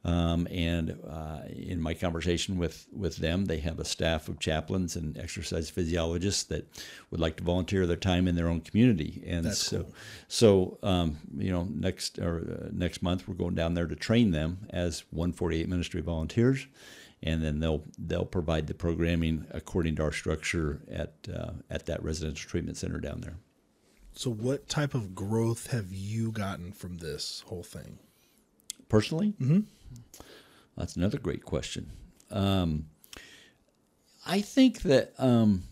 [0.03, 4.97] Um, and uh, in my conversation with, with them, they have a staff of chaplains
[4.97, 6.67] and exercise physiologists that
[7.11, 9.23] would like to volunteer their time in their own community.
[9.27, 9.95] And That's so, cool.
[10.29, 14.31] so um, you know, next or uh, next month we're going down there to train
[14.31, 16.67] them as 148 ministry volunteers,
[17.23, 22.03] and then they'll they'll provide the programming according to our structure at uh, at that
[22.03, 23.37] residential treatment center down there.
[24.13, 27.99] So, what type of growth have you gotten from this whole thing?
[28.89, 29.61] Personally, mm-hmm.
[30.77, 31.91] that's another great question.
[32.31, 32.87] Um,
[34.27, 35.63] I think that um,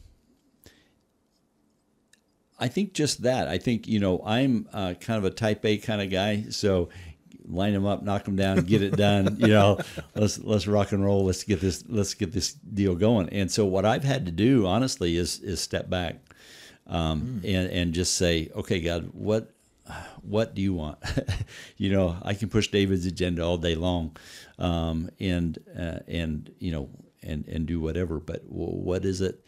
[2.58, 3.48] I think just that.
[3.48, 6.88] I think you know I'm uh, kind of a Type A kind of guy, so
[7.48, 9.36] line them up, knock them down, get it done.
[9.38, 9.78] you know,
[10.14, 11.24] let's let's rock and roll.
[11.24, 13.28] Let's get this let's get this deal going.
[13.30, 16.16] And so what I've had to do, honestly, is is step back
[16.86, 19.52] um, and and just say, okay, God, what
[20.22, 20.98] what do you want?
[21.76, 24.16] you know, I can push David's agenda all day long,
[24.58, 26.90] um, and uh, and you know,
[27.22, 28.20] and and do whatever.
[28.20, 29.44] But what is it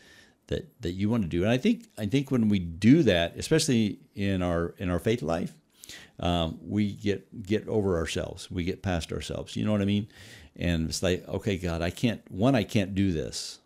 [0.48, 1.42] that that you want to do?
[1.42, 5.22] And I think I think when we do that, especially in our in our faith
[5.22, 5.59] life,
[6.20, 8.50] um, we get get over ourselves.
[8.50, 9.56] We get past ourselves.
[9.56, 10.08] You know what I mean?
[10.56, 12.20] And it's like, okay, God, I can't.
[12.30, 13.58] One, I can't do this.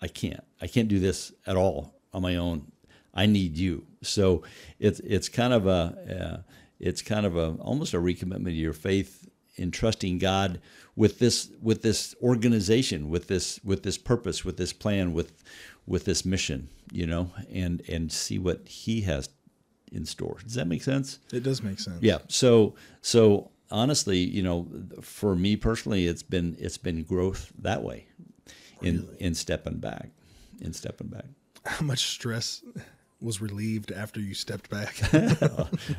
[0.00, 0.42] I can't.
[0.60, 2.72] I can't do this at all on my own.
[3.14, 3.86] I need you.
[4.02, 4.42] So
[4.78, 8.72] it's it's kind of a uh, it's kind of a almost a recommitment to your
[8.72, 10.60] faith in trusting God
[10.96, 15.42] with this with this organization, with this with this purpose, with this plan, with
[15.86, 19.28] with this mission, you know, and and see what He has
[19.94, 20.38] in store.
[20.42, 21.18] Does that make sense?
[21.32, 22.02] It does make sense.
[22.02, 22.18] Yeah.
[22.28, 24.66] So so honestly, you know,
[25.00, 28.06] for me personally, it's been it's been growth that way,
[28.82, 30.10] in in stepping back,
[30.60, 31.26] in stepping back.
[31.64, 32.62] How much stress
[33.20, 35.00] was relieved after you stepped back?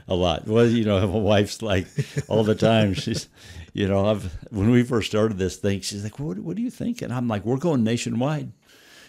[0.08, 0.48] a lot.
[0.48, 1.88] Well, you know, my wife's like
[2.28, 2.94] all the time.
[2.94, 3.28] She's,
[3.74, 6.72] you know, I've when we first started this thing, she's like, "What, what do you
[6.72, 8.52] think?" And I'm like, "We're going nationwide."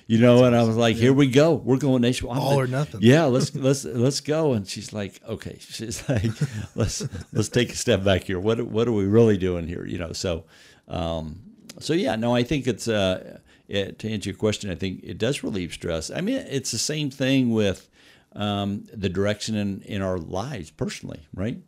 [0.08, 1.54] You know, and I was like, "Here we go.
[1.54, 3.00] We're going nationwide." All or nothing.
[3.02, 4.52] Yeah, let's let's let's go.
[4.52, 6.30] And she's like, "Okay." She's like,
[6.76, 8.38] "Let's let's take a step back here.
[8.38, 10.12] What what are we really doing here?" You know.
[10.12, 10.44] So,
[10.86, 11.40] um,
[11.80, 14.70] so yeah, no, I think it's uh, it, to answer your question.
[14.70, 16.10] I think it does relieve stress.
[16.10, 17.88] I mean, it's the same thing with
[18.32, 21.58] um, the direction in, in our lives personally, right?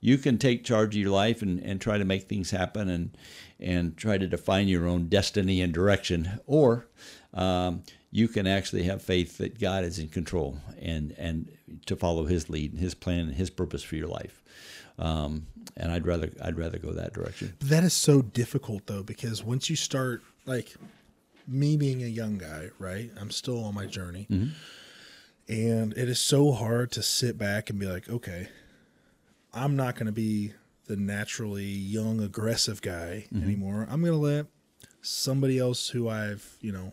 [0.00, 3.16] You can take charge of your life and, and try to make things happen and
[3.58, 6.86] and try to define your own destiny and direction, or
[7.34, 11.50] um, you can actually have faith that God is in control and and
[11.86, 14.42] to follow His lead and His plan and His purpose for your life.
[14.98, 17.54] Um, and I'd rather I'd rather go that direction.
[17.60, 20.74] that is so difficult though, because once you start like
[21.48, 23.10] me being a young guy, right?
[23.20, 24.26] I'm still on my journey.
[25.48, 28.48] And it is so hard to sit back and be like, okay,
[29.54, 30.54] I'm not going to be
[30.86, 33.42] the naturally young, aggressive guy mm-hmm.
[33.42, 33.86] anymore.
[33.90, 34.46] I'm going to let
[35.02, 36.92] somebody else who I've, you know,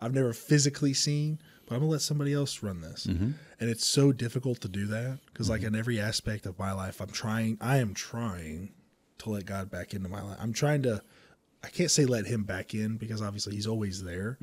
[0.00, 3.06] I've never physically seen, but I'm going to let somebody else run this.
[3.06, 3.30] Mm-hmm.
[3.60, 5.74] And it's so difficult to do that because, like, mm-hmm.
[5.74, 8.72] in every aspect of my life, I'm trying, I am trying
[9.18, 10.36] to let God back into my life.
[10.40, 11.00] I'm trying to,
[11.62, 14.36] I can't say let him back in because obviously he's always there,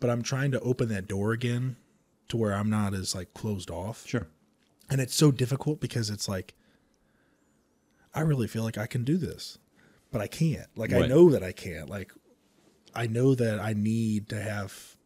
[0.00, 1.76] but I'm trying to open that door again
[2.28, 4.06] to where I'm not as like closed off.
[4.08, 4.26] Sure.
[4.90, 6.54] And it's so difficult because it's like,
[8.14, 9.58] I really feel like I can do this,
[10.10, 10.66] but I can't.
[10.76, 11.88] Like, I know that I can't.
[11.88, 12.12] Like,
[12.94, 14.96] I know that I need to have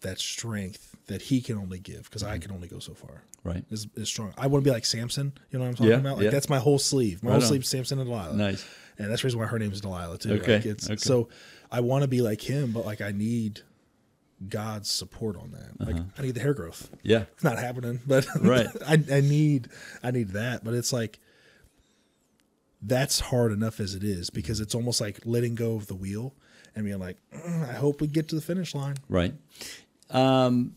[0.00, 3.24] that strength that he can only give because I can only go so far.
[3.44, 3.64] Right.
[3.70, 4.32] Is, is strong.
[4.38, 5.32] I want to be like Samson.
[5.50, 6.16] You know what I'm talking Yeah, about?
[6.16, 6.30] Like yeah.
[6.30, 7.22] that's my whole sleeve.
[7.22, 7.48] My Right whole on.
[7.48, 8.34] sleeve, Samson and Delilah.
[8.36, 8.64] Nice.
[8.98, 10.34] And that's the reason why her name is Delilah too.
[10.34, 10.96] Okay, Like it's, okay.
[10.96, 11.28] So
[11.70, 13.60] I want to be like him, but like I need
[14.48, 15.84] God's support on that.
[15.84, 16.90] Like I need the hair growth.
[17.02, 17.24] Yeah.
[17.34, 18.48] It's not happening, but Uh-huh.
[18.48, 18.66] Right.
[18.86, 19.68] I, I need
[20.02, 20.62] I need that.
[20.64, 21.18] But it's like
[22.80, 26.34] that's hard enough as it is because it's almost like letting go of the wheel
[26.74, 28.96] and being like, "Mm, I hope we get to the finish line.
[29.08, 29.34] Right.
[30.10, 30.74] Um,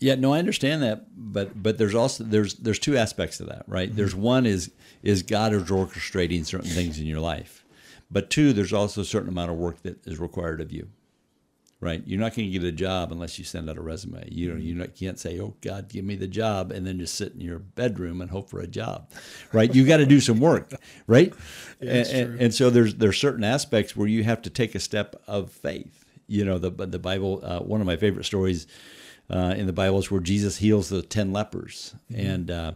[0.00, 3.64] yeah, no, I understand that, but but there's also there's there's two aspects to that,
[3.66, 3.94] right?
[3.94, 4.70] There's one is
[5.02, 7.64] is God is orchestrating certain things in your life,
[8.10, 10.88] but two, there's also a certain amount of work that is required of you,
[11.80, 12.02] right?
[12.06, 14.26] You're not going to get a job unless you send out a resume.
[14.30, 17.34] You know, you can't say, "Oh God, give me the job," and then just sit
[17.34, 19.10] in your bedroom and hope for a job,
[19.52, 19.72] right?
[19.72, 20.72] You got to do some work,
[21.06, 21.32] right?
[21.80, 22.36] and, true.
[22.40, 26.04] and so there's there's certain aspects where you have to take a step of faith.
[26.26, 27.40] You know, the the Bible.
[27.42, 28.66] Uh, one of my favorite stories
[29.30, 32.72] uh, in the Bible is where Jesus heals the ten lepers, and uh,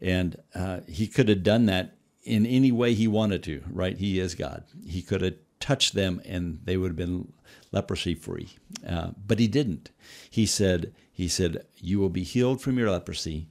[0.00, 3.62] and uh, he could have done that in any way he wanted to.
[3.70, 3.96] Right?
[3.96, 4.64] He is God.
[4.84, 7.32] He could have touched them and they would have been
[7.72, 8.50] leprosy free.
[8.86, 9.90] Uh, but he didn't.
[10.30, 13.48] He said, he said, you will be healed from your leprosy.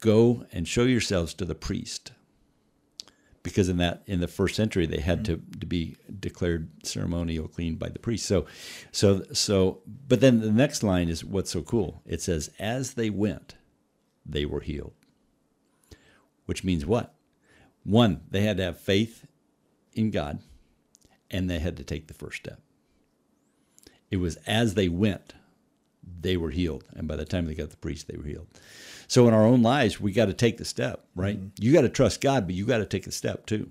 [0.00, 2.12] Go and show yourselves to the priest.
[3.42, 7.76] Because in that in the first century they had to, to be declared ceremonial clean
[7.76, 8.26] by the priest.
[8.26, 8.44] So
[8.92, 12.02] so so but then the next line is what's so cool.
[12.04, 13.54] It says, As they went,
[14.26, 14.92] they were healed.
[16.44, 17.14] Which means what?
[17.82, 19.26] One, they had to have faith
[19.94, 20.40] in God
[21.30, 22.60] and they had to take the first step.
[24.10, 25.34] It was as they went,
[26.20, 26.84] they were healed.
[26.94, 28.48] And by the time they got the priest, they were healed.
[29.06, 31.36] So in our own lives, we got to take the step, right?
[31.36, 31.62] Mm-hmm.
[31.62, 33.70] You got to trust God, but you got to take a step too.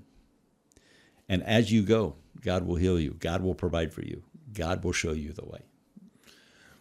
[1.28, 3.16] And as you go, God will heal you.
[3.20, 4.24] God will provide for you.
[4.54, 5.62] God will show you the way.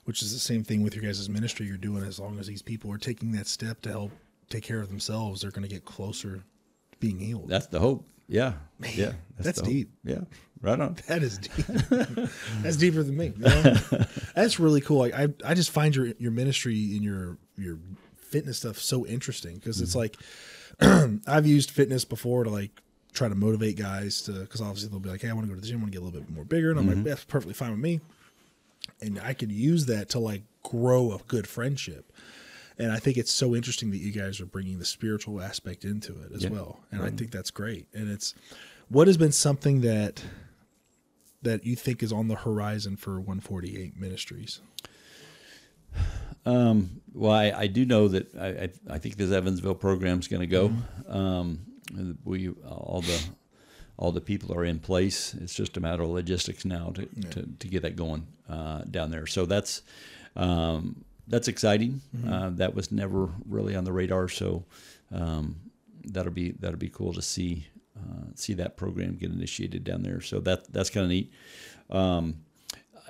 [0.05, 2.03] Which is the same thing with your guys' ministry you're doing.
[2.03, 4.13] As long as these people are taking that step to help
[4.49, 6.43] take care of themselves, they're going to get closer to
[6.99, 7.49] being healed.
[7.49, 8.07] That's the hope.
[8.27, 8.55] Yeah.
[8.79, 9.13] Man, yeah.
[9.37, 9.91] That's, that's deep.
[10.05, 10.21] Yeah.
[10.61, 10.97] Right on.
[11.07, 11.67] That is deep.
[12.63, 13.33] that's deeper than me.
[13.37, 13.77] You know?
[14.35, 15.03] that's really cool.
[15.03, 17.79] I, I, I just find your your ministry and your your
[18.17, 19.85] fitness stuff so interesting because mm-hmm.
[19.85, 20.17] it's like
[21.27, 22.71] I've used fitness before to like
[23.13, 25.55] try to motivate guys to because obviously they'll be like, hey, I want to go
[25.55, 26.97] to the gym, I want to get a little bit more bigger, and I'm mm-hmm.
[26.97, 28.01] like, that's perfectly fine with me.
[29.01, 32.13] And I could use that to like grow a good friendship.
[32.79, 36.13] And I think it's so interesting that you guys are bringing the spiritual aspect into
[36.23, 36.51] it as yeah.
[36.51, 36.79] well.
[36.93, 37.89] And I think that's great.
[37.93, 38.35] And it's
[38.89, 40.23] what has been something that
[41.43, 44.61] that you think is on the horizon for 148 Ministries?
[46.45, 50.29] Um, well, I, I, do know that I, I, I, think this Evansville program is
[50.29, 50.69] going to go.
[50.69, 51.17] Mm-hmm.
[51.17, 51.61] Um,
[52.25, 53.25] we all the
[53.99, 55.35] all the people are in place.
[55.35, 57.31] It's just a matter of logistics now to, yeah.
[57.31, 59.27] to, to, get that going uh, down there.
[59.27, 59.83] So that's
[60.37, 62.01] um, that's exciting.
[62.17, 62.33] Mm-hmm.
[62.33, 64.29] Uh, that was never really on the radar.
[64.29, 64.65] So
[65.13, 65.57] um,
[66.05, 67.67] that'll be that'll be cool to see
[67.99, 70.21] uh, see that program get initiated down there.
[70.21, 71.33] So that that's kind of neat.
[71.91, 72.37] Um,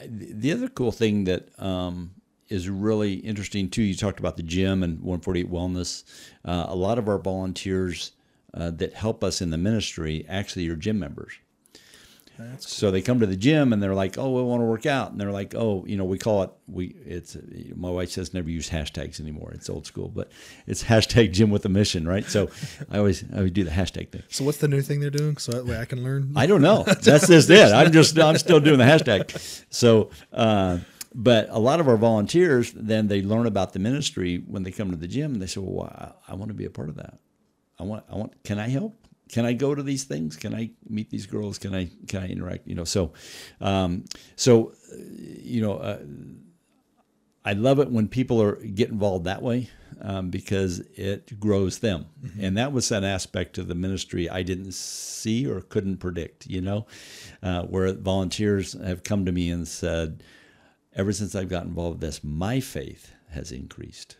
[0.07, 2.13] the other cool thing that um,
[2.49, 3.83] is really interesting too.
[3.83, 6.05] You talked about the gym and 148 Wellness.
[6.45, 8.13] Uh, a lot of our volunteers
[8.55, 11.35] uh, that help us in the ministry actually are gym members.
[12.39, 12.71] That's cool.
[12.71, 15.11] So they come to the gym and they're like, "Oh, we want to work out,"
[15.11, 17.37] and they're like, "Oh, you know, we call it we." It's
[17.75, 19.53] my wife says never use hashtags anymore.
[19.55, 20.31] It's old school, but
[20.67, 22.25] it's hashtag gym with a mission, right?
[22.25, 22.49] So
[22.91, 24.23] I always I would do the hashtag thing.
[24.29, 25.37] So what's the new thing they're doing?
[25.37, 26.33] So that way I can learn.
[26.37, 26.83] I don't know.
[27.03, 27.73] That's just it.
[27.73, 29.65] I'm just I'm still doing the hashtag.
[29.71, 30.11] So.
[30.33, 30.79] Uh,
[31.15, 34.91] but a lot of our volunteers then they learn about the ministry when they come
[34.91, 36.97] to the gym and they say, "Well, I, I want to be a part of
[36.97, 37.19] that.
[37.79, 38.43] I want, I want.
[38.45, 38.95] Can I help?
[39.29, 40.37] Can I go to these things?
[40.37, 41.59] Can I meet these girls?
[41.59, 42.67] Can I, can I interact?
[42.67, 43.13] You know, so,
[43.61, 44.05] um,
[44.37, 45.99] so, you know, uh,
[47.45, 49.71] I love it when people are get involved that way
[50.03, 52.45] um, because it grows them, mm-hmm.
[52.45, 56.47] and that was an aspect of the ministry I didn't see or couldn't predict.
[56.47, 56.87] You know,
[57.43, 60.23] uh, where volunteers have come to me and said
[60.95, 64.17] ever since I've got involved with this, my faith has increased.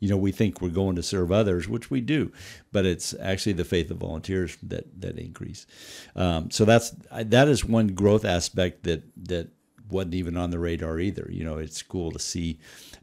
[0.00, 2.32] You know, we think we're going to serve others, which we do,
[2.72, 5.66] but it's actually the faith of volunteers that that increase.
[6.14, 9.48] Um, so that's that is one growth aspect that that
[9.90, 11.28] wasn't even on the radar either.
[11.30, 12.58] You know, it's cool to see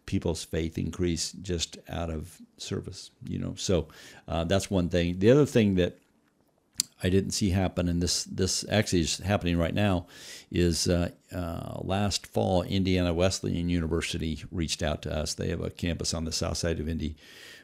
[0.05, 3.11] people's faith increase just out of service.
[3.27, 3.87] You know, so
[4.27, 5.19] uh, that's one thing.
[5.19, 5.97] The other thing that
[7.03, 10.07] I didn't see happen, and this this actually is happening right now,
[10.49, 15.33] is uh, uh, last fall Indiana Wesleyan University reached out to us.
[15.33, 17.17] They have a campus on the south side of Indy,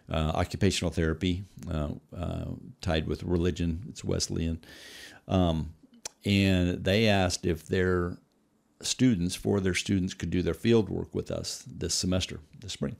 [0.10, 2.46] uh, occupational therapy uh, uh,
[2.82, 3.84] tied with religion.
[3.88, 4.60] It's Wesleyan,
[5.30, 5.74] um,
[6.26, 8.18] and they asked if their
[8.82, 12.74] students, four of their students, could do their field work with us this semester, this
[12.74, 12.98] spring,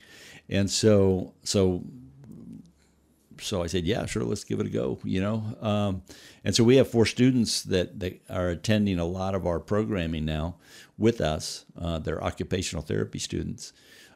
[0.48, 1.84] and so so
[3.42, 5.44] so I said, yeah, sure, let's give it a go, you know.
[5.62, 6.04] Um,
[6.44, 10.26] and so we have four students that, that are attending a lot of our programming
[10.26, 10.56] now
[10.98, 11.66] with us.
[11.80, 13.74] Uh, they're occupational therapy students.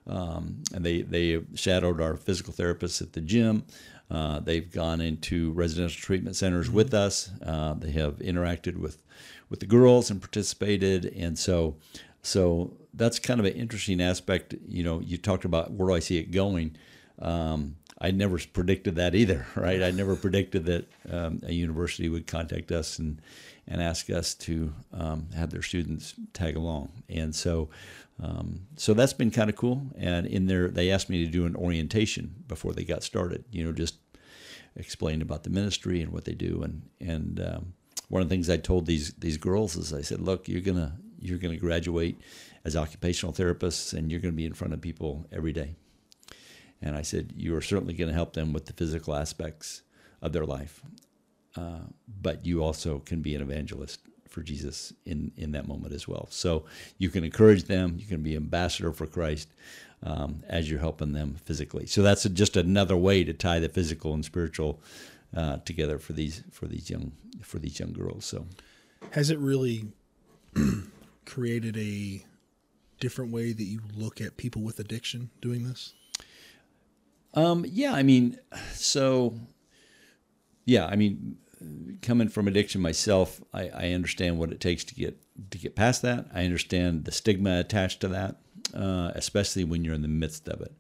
[0.08, 3.66] Um, and they, they shadowed our physical therapists at the gym.
[4.10, 6.76] Uh, they've gone into residential treatment centers mm-hmm.
[6.76, 7.32] with us.
[7.44, 9.02] Uh, they have interacted with,
[9.50, 11.06] with the girls and participated.
[11.18, 11.78] And so,
[12.22, 14.54] so that's kind of an interesting aspect.
[14.68, 16.76] You know, you talked about where do I see it going.
[17.20, 19.82] Um, I never predicted that either, right?
[19.82, 23.22] I never predicted that um, a university would contact us and
[23.68, 27.70] and ask us to um, have their students tag along, and so
[28.22, 29.82] um, so that's been kind of cool.
[29.98, 33.44] And in there, they asked me to do an orientation before they got started.
[33.52, 33.96] You know, just
[34.76, 37.74] explain about the ministry and what they do, and and um,
[38.10, 40.98] one of the things I told these these girls is I said, look, you're gonna
[41.20, 42.20] you're gonna graduate
[42.66, 45.76] as occupational therapists, and you're gonna be in front of people every day
[46.86, 49.82] and I said, You are certainly going to help them with the physical aspects
[50.22, 50.82] of their life.
[51.58, 51.80] Uh,
[52.22, 56.28] but you also can be an evangelist for Jesus in in that moment as well.
[56.30, 56.66] So
[56.98, 57.96] you can encourage them.
[57.98, 59.50] You can be ambassador for Christ.
[60.04, 63.70] Um, as you're helping them physically, so that's a, just another way to tie the
[63.70, 64.80] physical and spiritual
[65.36, 68.26] uh, together for these for these young for these young girls.
[68.26, 68.46] So,
[69.12, 69.86] has it really
[71.26, 72.24] created a
[73.00, 75.94] different way that you look at people with addiction doing this?
[77.36, 78.40] Um, yeah, I mean,
[78.74, 79.36] so
[80.66, 81.38] yeah, I mean,
[82.02, 85.18] coming from addiction myself, I, I, understand what it takes to get
[85.52, 86.28] to get past that.
[86.34, 88.38] I understand the stigma attached to that,
[88.74, 90.74] uh, especially when you're in the midst of it.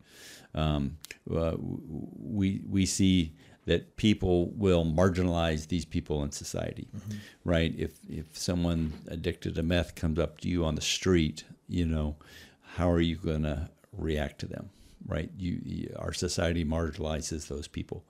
[0.53, 0.97] Um,
[1.33, 3.35] uh, we we see
[3.65, 7.17] that people will marginalize these people in society, mm-hmm.
[7.43, 7.73] right?
[7.77, 12.15] If if someone addicted to meth comes up to you on the street, you know,
[12.61, 14.69] how are you going to react to them,
[15.07, 15.29] right?
[15.37, 18.05] You, our society marginalizes those people.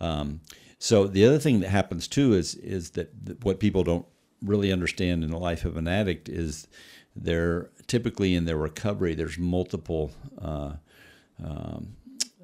[0.00, 0.40] Um,
[0.78, 3.10] so the other thing that happens too is is that
[3.42, 4.06] what people don't
[4.42, 6.66] really understand in the life of an addict is
[7.16, 9.14] they're typically in their recovery.
[9.14, 10.72] There's multiple uh,
[11.42, 11.96] um,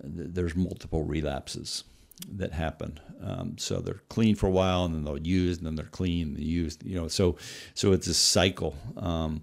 [0.03, 1.85] there's multiple relapses
[2.33, 2.99] that happen.
[3.23, 6.35] Um, so they're clean for a while, and then they'll use, and then they're clean
[6.37, 6.79] and use.
[6.83, 7.37] You know, so
[7.75, 9.43] so it's a cycle um,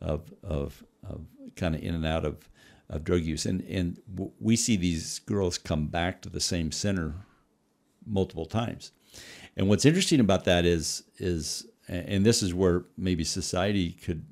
[0.00, 1.22] of of, of
[1.56, 2.48] kind of in and out of,
[2.94, 4.00] of drug use, and and
[4.40, 7.14] we see these girls come back to the same center
[8.06, 8.92] multiple times.
[9.56, 14.24] And what's interesting about that is is and this is where maybe society could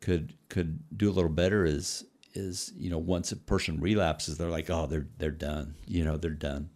[0.00, 2.04] could could do a little better is
[2.34, 6.16] is you know once a person relapses they're like oh they're they're done you know
[6.16, 6.70] they're done.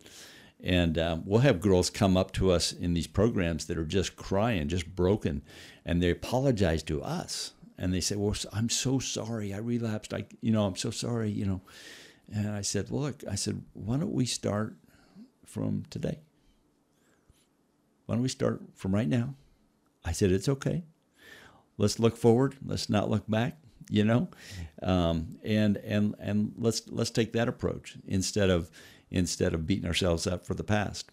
[0.62, 4.16] And um, we'll have girls come up to us in these programs that are just
[4.16, 5.42] crying just broken
[5.84, 9.52] and they apologize to us and they say well i'm so sorry.
[9.54, 10.14] I relapsed.
[10.14, 11.60] I you know i'm so sorry you know.
[12.32, 14.76] And i said well look i said why don't we start
[15.46, 16.20] from today?
[18.06, 19.34] Why don't we start from right now?
[20.04, 20.84] I said it's okay.
[21.78, 22.56] Let's look forward.
[22.64, 23.56] Let's not look back
[23.90, 24.28] you know,
[24.82, 28.70] um, and and and let's let's take that approach instead of
[29.10, 31.10] instead of beating ourselves up for the past.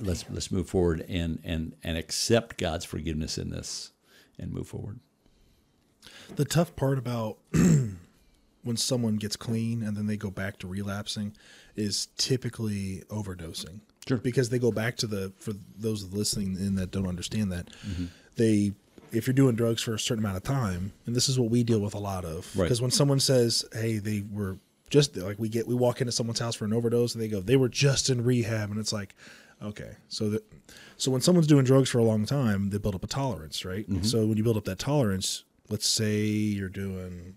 [0.00, 3.92] Let's let's move forward and and and accept God's forgiveness in this
[4.38, 5.00] and move forward.
[6.36, 11.34] The tough part about when someone gets clean and then they go back to relapsing
[11.76, 13.80] is typically overdosing.
[14.06, 14.18] Sure.
[14.18, 18.06] Because they go back to the for those listening in that don't understand that, mm-hmm.
[18.36, 18.72] they
[19.12, 21.62] if you're doing drugs for a certain amount of time, and this is what we
[21.62, 22.84] deal with a lot of, because right.
[22.84, 24.56] when someone says, "Hey, they were
[24.90, 27.40] just like we get we walk into someone's house for an overdose and they go
[27.40, 29.14] they were just in rehab and it's like
[29.62, 30.44] okay so that
[30.96, 33.88] so when someone's doing drugs for a long time they build up a tolerance right
[33.88, 34.02] mm-hmm.
[34.02, 37.36] so when you build up that tolerance let's say you're doing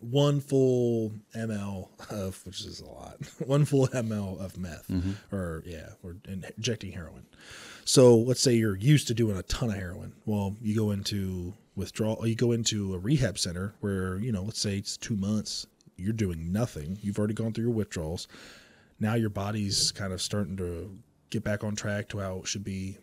[0.00, 3.16] one full ml of which is a lot
[3.46, 5.34] one full ml of meth mm-hmm.
[5.34, 7.24] or yeah or injecting heroin
[7.88, 10.12] so let's say you're used to doing a ton of heroin.
[10.26, 14.60] Well, you go into withdrawal, you go into a rehab center where, you know, let's
[14.60, 16.98] say it's two months, you're doing nothing.
[17.00, 18.26] You've already gone through your withdrawals.
[18.98, 20.98] Now your body's kind of starting to
[21.30, 22.98] get back on track to how it should be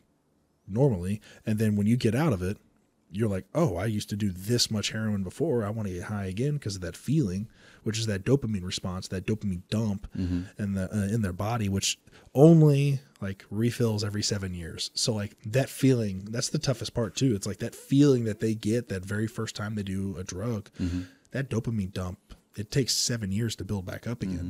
[0.67, 1.21] normally.
[1.45, 2.57] And then when you get out of it,
[3.13, 5.63] you're like, oh, I used to do this much heroin before.
[5.63, 7.47] I want to get high again because of that feeling,
[7.83, 10.43] which is that dopamine response, that dopamine dump mm-hmm.
[10.61, 11.99] in the uh, in their body, which
[12.33, 14.89] only like refills every seven years.
[14.95, 17.35] So like that feeling, that's the toughest part too.
[17.35, 20.69] It's like that feeling that they get that very first time they do a drug,
[20.79, 21.03] mm-hmm.
[21.31, 22.19] that dopamine dump.
[22.55, 24.37] It takes seven years to build back up again.
[24.37, 24.49] Mm-hmm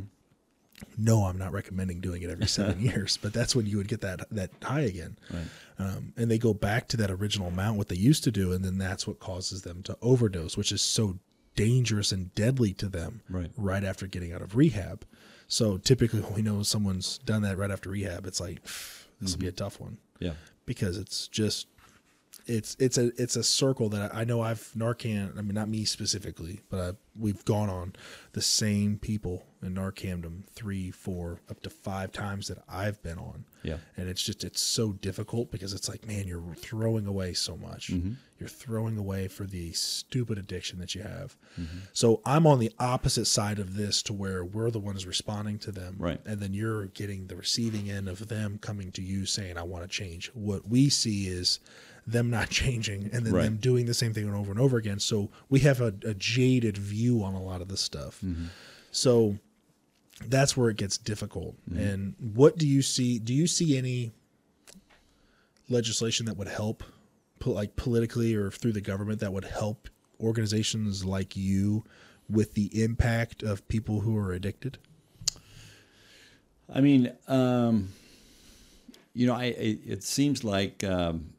[0.97, 4.01] no, I'm not recommending doing it every seven years, but that's when you would get
[4.01, 5.17] that that high again.
[5.31, 5.47] Right.
[5.79, 8.63] Um, and they go back to that original amount what they used to do, and
[8.63, 11.17] then that's what causes them to overdose, which is so
[11.55, 15.05] dangerous and deadly to them right, right after getting out of rehab.
[15.47, 18.81] So typically, when we know someone's done that right after rehab, it's like this
[19.19, 19.41] will mm-hmm.
[19.41, 19.97] be a tough one.
[20.19, 20.33] Yeah,
[20.65, 21.67] because it's just
[22.45, 25.37] it's it's a it's a circle that I know I've Narcan.
[25.37, 27.93] I mean, not me specifically, but I, we've gone on
[28.33, 33.45] the same people in Narcandom three, four, up to five times that I've been on.
[33.63, 37.55] Yeah, and it's just it's so difficult because it's like, man, you're throwing away so
[37.55, 37.91] much.
[37.91, 38.13] Mm-hmm.
[38.39, 41.37] You're throwing away for the stupid addiction that you have.
[41.57, 41.77] Mm-hmm.
[41.93, 45.71] So I'm on the opposite side of this to where we're the ones responding to
[45.71, 46.19] them, right?
[46.25, 49.83] And then you're getting the receiving end of them coming to you saying, "I want
[49.83, 51.61] to change." What we see is
[52.05, 53.43] them not changing and then right.
[53.43, 54.99] them doing the same thing over and over again.
[54.99, 58.19] So we have a, a jaded view on a lot of this stuff.
[58.23, 58.45] Mm-hmm.
[58.91, 59.37] So
[60.27, 61.55] that's where it gets difficult.
[61.69, 61.79] Mm-hmm.
[61.79, 63.19] And what do you see?
[63.19, 64.11] Do you see any
[65.69, 66.83] legislation that would help,
[67.39, 69.89] put like politically or through the government, that would help
[70.19, 71.83] organizations like you
[72.29, 74.77] with the impact of people who are addicted?
[76.73, 77.89] I mean, um,
[79.13, 81.32] you know, I, it, it seems like um,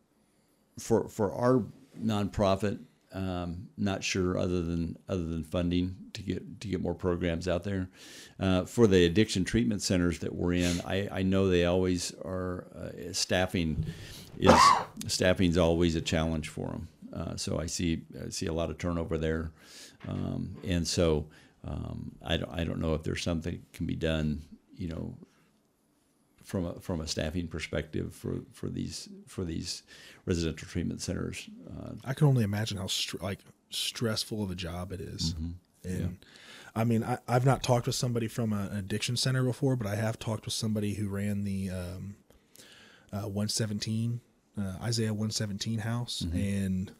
[0.78, 1.64] for for our
[2.00, 2.78] nonprofit,
[3.12, 7.64] um, not sure other than other than funding to get to get more programs out
[7.64, 7.88] there.
[8.40, 12.66] Uh, for the addiction treatment centers that we're in, I, I know they always are
[12.76, 13.84] uh, staffing
[14.38, 14.60] is
[15.06, 16.88] staffing's always a challenge for them.
[17.12, 19.52] Uh, so I see I see a lot of turnover there,
[20.08, 21.26] um, and so
[21.66, 24.42] um, I don't I don't know if there's something that can be done,
[24.76, 25.14] you know,
[26.44, 29.82] from a from a staffing perspective for, for these for these
[30.26, 31.48] residential treatment centers.
[31.68, 33.40] Uh, I can only imagine how str- like
[33.70, 35.34] stressful of a job it is.
[35.84, 36.18] And
[36.76, 39.86] I mean, I, I've not talked with somebody from a, an addiction center before, but
[39.86, 42.16] I have talked with somebody who ran the um,
[43.12, 44.20] uh, 117
[44.58, 46.92] uh, Isaiah 117 house, and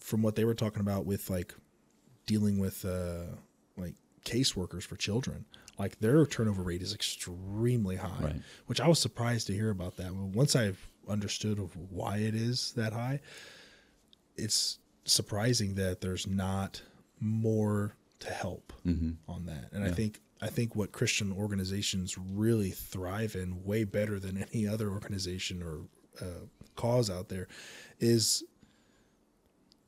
[0.00, 1.54] from what they were talking about with like
[2.26, 3.36] dealing with uh,
[3.76, 5.44] like caseworkers for children,
[5.78, 8.42] like their turnover rate is extremely high, Right.
[8.66, 10.12] which I was surprised to hear about that.
[10.14, 13.20] Once I've understood of why it is that high,
[14.36, 16.82] it's surprising that there's not
[17.20, 18.72] more to help
[19.28, 19.70] on that.
[19.72, 24.68] And I think I think what Christian organizations really thrive in way better than any
[24.68, 25.80] other organization or
[26.20, 27.48] uh, cause out there
[27.98, 28.44] is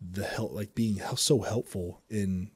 [0.01, 2.51] the help like being so helpful in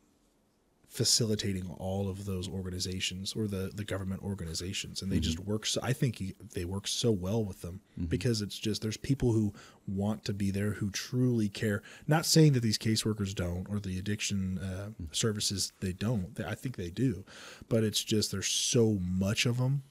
[0.94, 5.02] facilitating all of those organizations or the the government organizations.
[5.02, 5.22] And they mm-hmm.
[5.22, 8.06] just work so i think you- they work so well with them mm-hmm.
[8.06, 9.52] because it's just there's people who
[9.88, 11.82] want to be there who truly care.
[12.06, 15.04] Not saying that these caseworkers don't or the addiction uh, mm-hmm.
[15.10, 16.36] services they don't.
[16.36, 17.24] They- i think they do.
[17.68, 19.82] But it's just there's so much of them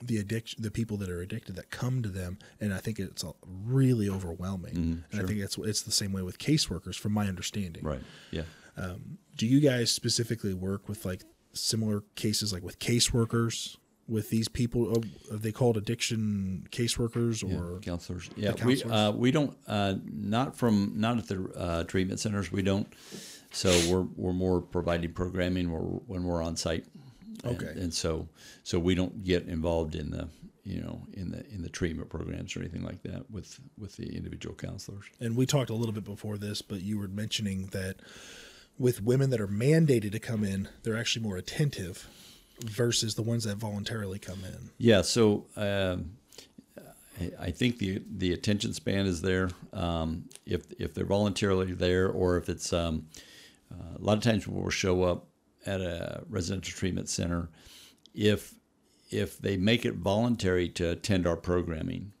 [0.00, 2.38] the addiction the people that are addicted that come to them.
[2.58, 3.22] And i think it's
[3.66, 5.04] really overwhelming.
[5.12, 7.84] And i think it's it's the same way with caseworkers from my understanding.
[7.84, 8.00] Right.
[8.30, 8.44] Yeah.
[8.78, 11.22] Um, do you guys specifically work with like
[11.52, 13.76] similar cases like with caseworkers
[14.08, 14.92] with these people
[15.30, 18.28] are they called addiction caseworkers or counselors.
[18.36, 22.50] Yeah, we uh, we don't uh, not from not at the uh, treatment centers.
[22.52, 22.92] We don't.
[23.52, 25.70] So we're we're more providing programming
[26.06, 26.86] when we're, on site.
[27.44, 27.72] And, Okay.
[27.80, 28.28] And so
[28.64, 30.28] so we don't get involved in the
[30.64, 34.16] you know in the in the treatment programs or anything like that with with the
[34.16, 35.06] individual counselors.
[35.20, 37.96] and we talked a little bit before this but you were mentioning that
[38.78, 42.08] with women that are mandated to come in they're actually more attentive
[42.64, 46.12] versus the ones that voluntarily come in Yeah, so um,
[47.38, 49.50] I, think the the attention span is there.
[49.72, 53.06] Um, if if they're voluntarily there, or if it's um,
[53.70, 55.26] uh, a lot of times we'll show up
[55.66, 57.48] at a residential treatment center,
[58.14, 58.54] if
[59.10, 62.12] if they make it voluntary to attend our programming,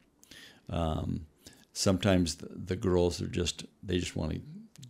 [0.68, 1.26] um,
[1.72, 4.40] sometimes the, the girls are just they just want to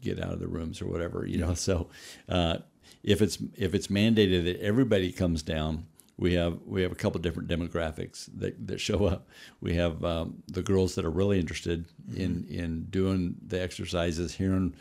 [0.02, 1.54] get out of the rooms or whatever, you know.
[1.54, 1.88] So
[2.28, 2.58] uh,
[3.02, 5.86] if it's if it's mandated that everybody comes down,
[6.18, 9.28] we have we have a couple different demographics that, that show up.
[9.60, 14.74] We have um, the girls that are really interested in in doing the exercises, hearing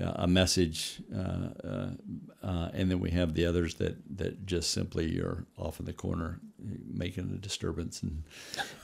[0.00, 1.90] uh, a message, uh, uh,
[2.42, 5.92] uh, and then we have the others that, that just simply are off in the
[5.92, 6.38] corner
[6.92, 8.22] making a disturbance and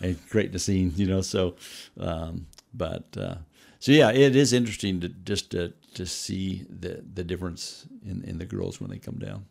[0.00, 1.20] and creating a scene, you know.
[1.20, 1.56] So,
[1.98, 3.36] um, but uh,
[3.82, 8.38] so yeah, it is interesting to just to, to see the the difference in, in
[8.38, 9.46] the girls when they come down.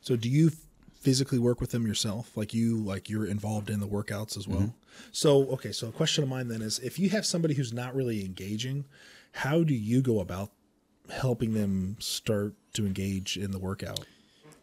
[0.00, 0.50] So do you
[0.92, 2.36] physically work with them yourself?
[2.36, 4.58] Like you like you're involved in the workouts as well?
[4.58, 5.04] Mm-hmm.
[5.12, 7.94] So okay, so a question of mine then is if you have somebody who's not
[7.94, 8.86] really engaging,
[9.30, 10.50] how do you go about
[11.08, 14.04] helping them start to engage in the workout?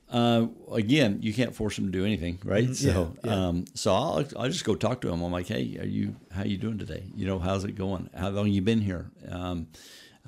[0.10, 2.74] Uh, again, you can't force them to do anything, right?
[2.76, 3.28] So, Mm-hmm.
[3.28, 3.48] yeah.
[3.48, 5.22] Um, so I'll I'll just go talk to them.
[5.22, 7.04] I'm like, hey, are you how you doing today?
[7.16, 8.10] You know, how's it going?
[8.16, 9.12] How long you been here?
[9.30, 9.68] Um,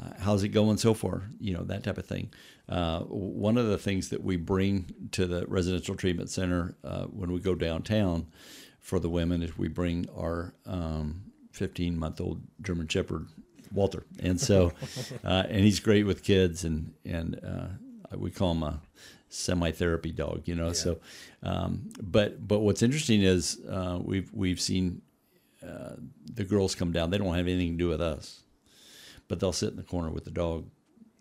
[0.01, 1.23] uh, how's it going so far?
[1.39, 2.31] You know, that type of thing.
[2.67, 7.31] Uh, one of the things that we bring to the residential treatment center uh, when
[7.31, 8.27] we go downtown
[8.79, 11.21] for the women is we bring our um,
[11.53, 13.27] 15 month old German Shepherd
[13.73, 14.71] Walter, and so
[15.23, 18.81] uh, and he's great with kids, and and uh, we call him a
[19.29, 20.73] semi therapy dog, you know.
[20.73, 20.99] So,
[21.43, 25.01] um, but but what's interesting is uh, we've we've seen
[25.65, 25.95] uh,
[26.33, 27.09] the girls come down.
[27.09, 28.41] They don't have anything to do with us,
[29.27, 30.65] but they'll sit in the corner with the dog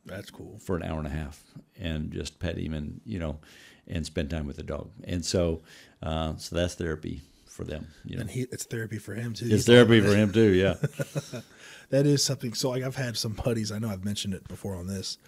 [0.06, 0.58] That's cool.
[0.58, 1.42] for an hour and a half
[1.78, 3.38] and just pet him and you know
[3.86, 4.90] and spend time with the dog.
[5.04, 5.62] And so
[6.02, 7.88] uh, so that's therapy for them.
[8.04, 9.46] You know, And he it's therapy for him too.
[9.50, 10.50] it's therapy for him too.
[10.52, 10.74] Yeah.
[11.90, 12.54] that is something.
[12.54, 13.72] So like I've had some buddies.
[13.72, 15.18] I know I've mentioned it before on this.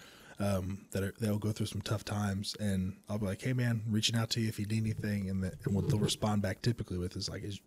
[0.41, 3.81] Um, that are, they'll go through some tough times, and I'll be like, "Hey, man,
[3.89, 6.61] reaching out to you if you need anything." And, that, and what they'll respond back
[6.61, 7.59] typically with is like, "Is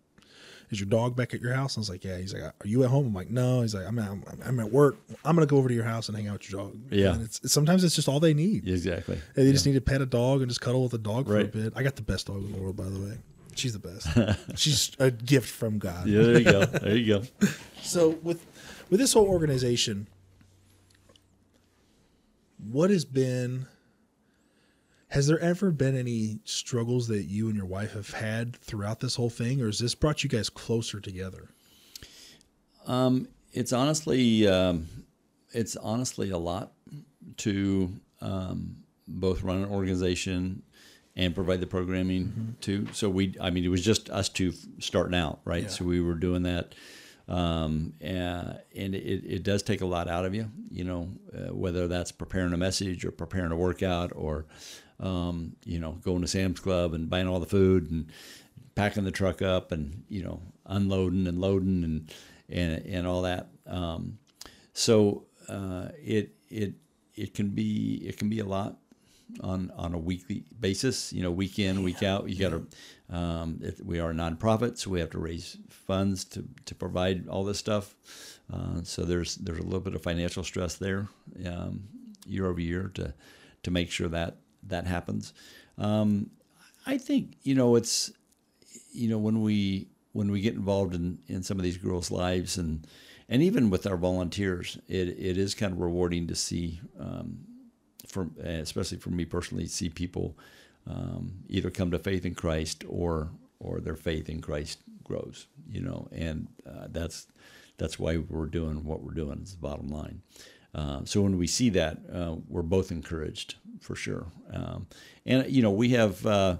[0.71, 2.83] is your dog back at your house?" I was like, "Yeah." He's like, "Are you
[2.83, 4.09] at home?" I'm like, "No." He's like, "I'm at,
[4.45, 4.97] I'm at work.
[5.23, 7.13] I'm gonna go over to your house and hang out with your dog." Yeah.
[7.13, 8.67] And it's sometimes it's just all they need.
[8.67, 9.19] exactly.
[9.35, 11.33] And they just need to pet a dog and just cuddle with a dog for
[11.33, 11.45] Right.
[11.45, 11.73] a bit.
[11.75, 13.17] I got the best dog in the world, by the way.
[13.55, 14.07] She's the best.
[14.59, 16.07] She's a gift from God.
[16.07, 16.65] Yeah, there you go.
[16.81, 17.47] There you go.
[17.81, 18.45] So with
[18.89, 20.07] with this whole organization,
[22.71, 23.67] what has been
[25.09, 29.15] has there ever been any struggles that you and your wife have had throughout this
[29.15, 31.49] whole thing, or has this brought you guys closer together?
[32.85, 34.87] Um, it's honestly, um,
[35.53, 36.73] it's honestly a lot
[37.37, 40.63] to um, both run an organization
[41.15, 42.51] and provide the programming Mm-hmm.
[42.59, 42.87] too.
[42.91, 45.63] So we, I mean, it was just us two starting out, right?
[45.63, 45.69] Yeah.
[45.69, 46.75] So we were doing that,
[47.27, 51.53] um, and, and it, it does take a lot out of you, you know, uh,
[51.53, 54.45] whether that's preparing a message or preparing a workout or,
[54.99, 58.11] um, you know, going to Sam's Club and buying all the food and
[58.75, 62.13] packing the truck up and you know unloading and loading and
[62.49, 63.47] and and all that.
[63.65, 64.19] Um,
[64.73, 66.73] so uh, it it
[67.15, 68.77] it can be it can be a lot
[69.41, 71.11] on on a weekly basis.
[71.11, 72.29] You know, week in week out.
[72.29, 72.67] You got to.
[73.09, 77.43] Um, we are a nonprofit, so we have to raise funds to to provide all
[77.43, 77.95] this stuff.
[78.51, 81.07] Uh, so there's there's a little bit of financial stress there
[81.45, 81.83] um,
[82.25, 83.13] year over year to
[83.63, 85.33] to make sure that that happens.
[85.77, 86.31] Um,
[86.87, 88.11] I think you know it's
[88.91, 92.57] you know when we when we get involved in, in some of these girls' lives
[92.57, 92.87] and
[93.27, 97.39] and even with our volunteers, it, it is kind of rewarding to see, um,
[98.07, 100.37] for especially for me personally, see people
[100.87, 103.29] um, either come to faith in Christ or
[103.59, 105.47] or their faith in Christ grows.
[105.67, 107.27] You know, and uh, that's
[107.77, 109.39] that's why we're doing what we're doing.
[109.41, 110.21] It's the bottom line.
[110.73, 114.27] Uh, so when we see that, uh, we're both encouraged for sure.
[114.51, 114.87] Um,
[115.25, 116.57] and you know, we have uh,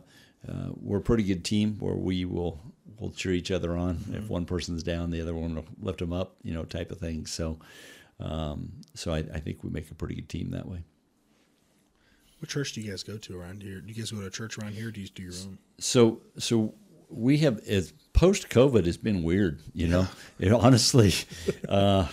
[0.47, 2.61] uh, we're a pretty good team where we will
[2.99, 3.99] will cheer each other on.
[4.13, 6.37] If one person's down, the other one will lift them up.
[6.43, 7.25] You know, type of thing.
[7.25, 7.59] So,
[8.19, 10.83] um, so I, I think we make a pretty good team that way.
[12.45, 13.81] What church do you guys go to around here?
[13.81, 14.89] Do you guys go to a church around here?
[14.89, 15.57] Or do you do your own?
[15.79, 16.75] So so
[17.09, 19.63] we have it's post COVID it's been weird.
[19.73, 21.11] You know, it honestly.
[21.67, 22.07] Uh,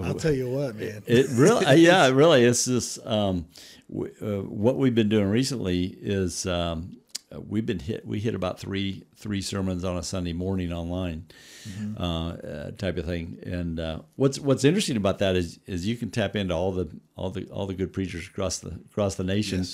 [0.00, 1.02] I'll tell you what, man.
[1.08, 2.44] It really, uh, yeah, it really.
[2.44, 3.46] It's just um,
[3.92, 6.98] w- uh, what we've been doing recently is um,
[7.36, 8.06] uh, we've been hit.
[8.06, 11.26] We hit about three three sermons on a Sunday morning online,
[11.98, 13.38] uh, uh, type of thing.
[13.42, 16.88] And uh, what's what's interesting about that is is you can tap into all the
[17.16, 19.64] all the all the good preachers across the across the nation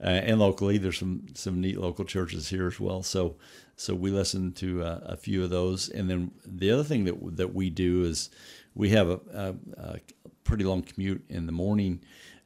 [0.00, 0.78] uh, and locally.
[0.78, 3.02] There's some some neat local churches here as well.
[3.02, 3.36] So
[3.76, 7.36] so we listen to uh, a few of those, and then the other thing that
[7.36, 8.30] that we do is
[8.74, 10.00] we have a, a, a
[10.44, 12.00] pretty long commute in the morning,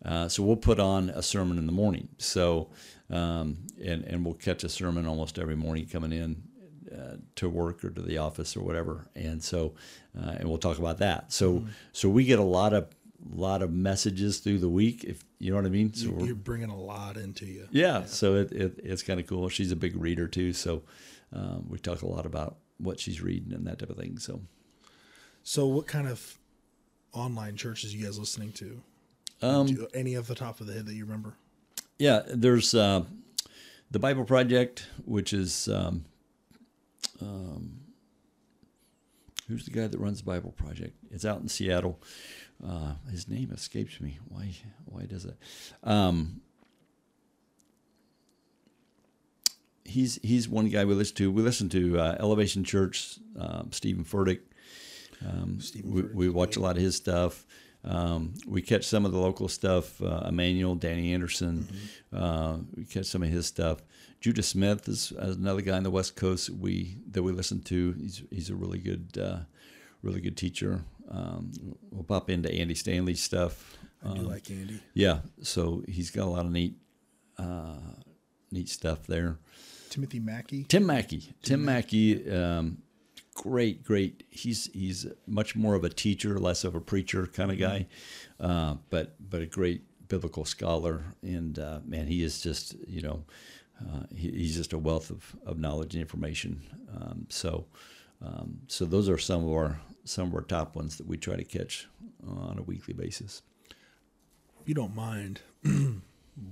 [0.05, 2.09] uh, so we'll put on a sermon in the morning.
[2.18, 2.68] So
[3.11, 6.42] um, and and we'll catch a sermon almost every morning coming in
[6.96, 9.74] uh, to work or to the office or whatever, and so
[10.18, 11.32] uh, and we'll talk about that.
[11.32, 12.88] So so we get a lot of
[13.34, 15.92] lot of messages through the week, if you know what I mean.
[15.94, 17.66] So we're- You're bringing a lot into you.
[17.72, 19.48] yeah, so it, it it's kind of cool.
[19.48, 20.82] She's a big reader too, so
[21.32, 24.18] um, we talk a lot about what she's reading and that type of thing.
[24.18, 24.42] So
[25.42, 26.38] So, what kind of
[27.12, 28.80] online churches you guys listening to?
[29.42, 31.34] um, Do- any of the top of the head that you remember?
[31.99, 33.05] Yeah, there's uh,
[33.90, 36.05] the Bible Project, which is um,
[37.20, 37.80] um,
[39.49, 40.97] who's the guy that runs the Bible Project?
[41.11, 42.01] It's out in Seattle.
[42.66, 44.18] Uh, his name escapes me.
[44.28, 44.51] Why?
[44.86, 45.36] Why does it?
[45.84, 46.40] Um,
[49.84, 51.30] he's he's one guy we listen to.
[51.30, 54.40] We listen to uh, Elevation Church, um, Stephen Furtick.
[55.26, 57.47] Um, Stephen we, we watch a lot of his stuff.
[57.87, 60.03] Um, we catch some of the local stuff.
[60.03, 61.68] Uh, Emmanuel, Danny Anderson.
[62.12, 63.78] Uh, we catch some of his stuff.
[64.20, 67.93] Judah Smith is, another guy on the West Coast that we that we listen to.
[67.93, 69.39] He's he's a really good uh,
[70.03, 70.82] really good teacher.
[71.09, 71.53] Um,
[71.93, 73.76] we'll pop into Andy Stanley's stuff.
[74.05, 74.80] I do Um, like Andy.
[74.95, 76.74] yeah, so he's got a lot of neat
[77.39, 77.76] uh,
[78.51, 79.39] neat stuff there.
[79.91, 80.64] Timothy Mackie.
[80.64, 81.32] Tim Mackie.
[81.43, 82.78] Tim Mackie, um,
[83.37, 84.24] great, great.
[84.30, 87.87] He's he's much more of a teacher, less of a preacher kind of guy,
[88.41, 91.05] uh, but but a great biblical scholar.
[91.22, 93.24] And uh, man, he is just you know
[93.80, 96.62] uh, he, he's just a wealth of, of knowledge and information.
[96.95, 97.66] Um, so
[98.24, 101.37] um, so those are some of our some of our top ones that we try
[101.37, 101.87] to catch
[102.26, 103.43] on a weekly basis.
[104.61, 105.41] If you don't mind,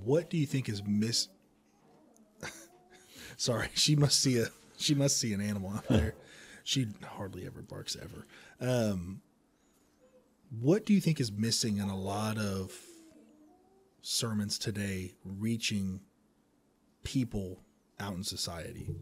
[0.03, 1.27] what do you think is miss?
[3.37, 6.15] Sorry, she must see a she must see an animal out there.
[6.65, 8.25] She hardly ever barks ever.
[8.59, 9.21] Um,
[10.59, 12.73] what do you think is missing in a lot of
[14.01, 16.01] sermons today, reaching
[17.03, 17.61] people
[17.99, 18.95] out in society?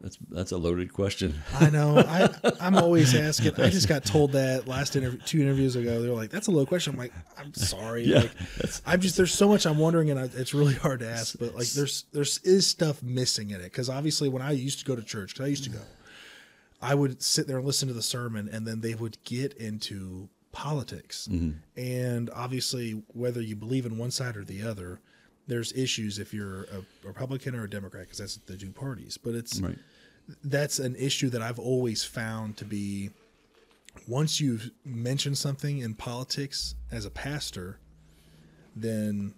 [0.00, 1.40] That's that's a loaded question.
[1.60, 1.96] I know.
[1.98, 2.28] I
[2.60, 3.54] I'm always asking.
[3.60, 6.02] I just got told that last interview, two interviews ago.
[6.02, 8.32] They were like, "That's a low question." I'm like, "I'm sorry." Yeah, like,
[8.84, 11.38] I'm just there's so much I'm wondering, and I, it's really hard to ask.
[11.38, 14.84] But like, there's there's is stuff missing in it because obviously when I used to
[14.84, 15.78] go to church, because I used to go,
[16.82, 20.28] I would sit there and listen to the sermon, and then they would get into
[20.50, 21.52] politics, mm-hmm.
[21.80, 25.00] and obviously whether you believe in one side or the other.
[25.46, 29.18] There's issues if you're a Republican or a Democrat because that's the two parties.
[29.18, 29.78] But it's Right.
[30.44, 33.10] that's an issue that I've always found to be
[34.06, 37.78] once you've mentioned something in politics as a pastor,
[38.76, 39.34] then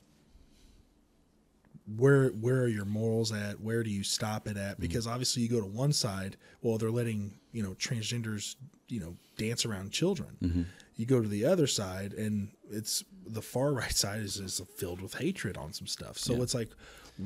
[1.96, 3.60] where where are your morals at?
[3.60, 4.72] Where do you stop it at?
[4.72, 4.82] Mm-hmm.
[4.82, 8.56] Because obviously you go to one side, well, they're letting you know transgenders
[8.88, 10.36] you know dance around children.
[10.42, 10.62] Mm-hmm.
[10.96, 15.00] You go to the other side, and it's the far right side is, is filled
[15.00, 16.18] with hatred on some stuff.
[16.18, 16.70] So it's like,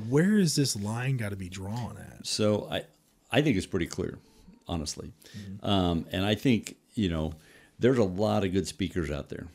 [0.08, 2.26] where is this line got to be drawn at?
[2.26, 2.84] So I,
[3.30, 4.18] I think it's pretty clear,
[4.66, 5.66] honestly, mm-hmm.
[5.68, 7.34] um, and I think you know
[7.78, 9.46] there's a lot of good speakers out there.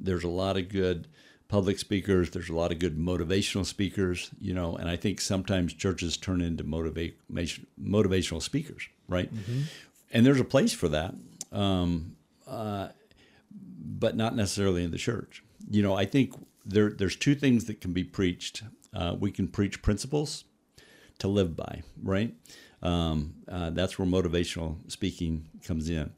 [0.00, 1.08] There's a lot of good
[1.48, 2.30] public speakers.
[2.30, 6.40] There's a lot of good motivational speakers, you know, and I think sometimes churches turn
[6.40, 9.30] into motivate motivational speakers, right?
[10.12, 11.14] And there's a place for that,
[11.52, 12.88] um, uh,
[13.50, 15.42] but not necessarily in the church.
[15.70, 16.34] You know, I think
[16.64, 18.62] there there's two things that can be preached.
[18.94, 20.44] Uh, we can preach principles
[21.18, 22.34] to live by, right?
[22.82, 26.12] Um, uh, that's where motivational speaking comes in.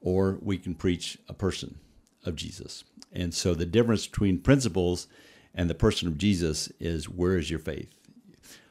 [0.00, 1.78] Or we can preach a person
[2.24, 2.84] of Jesus.
[3.12, 5.08] And so the difference between principles
[5.54, 7.90] and the person of Jesus is where is your faith?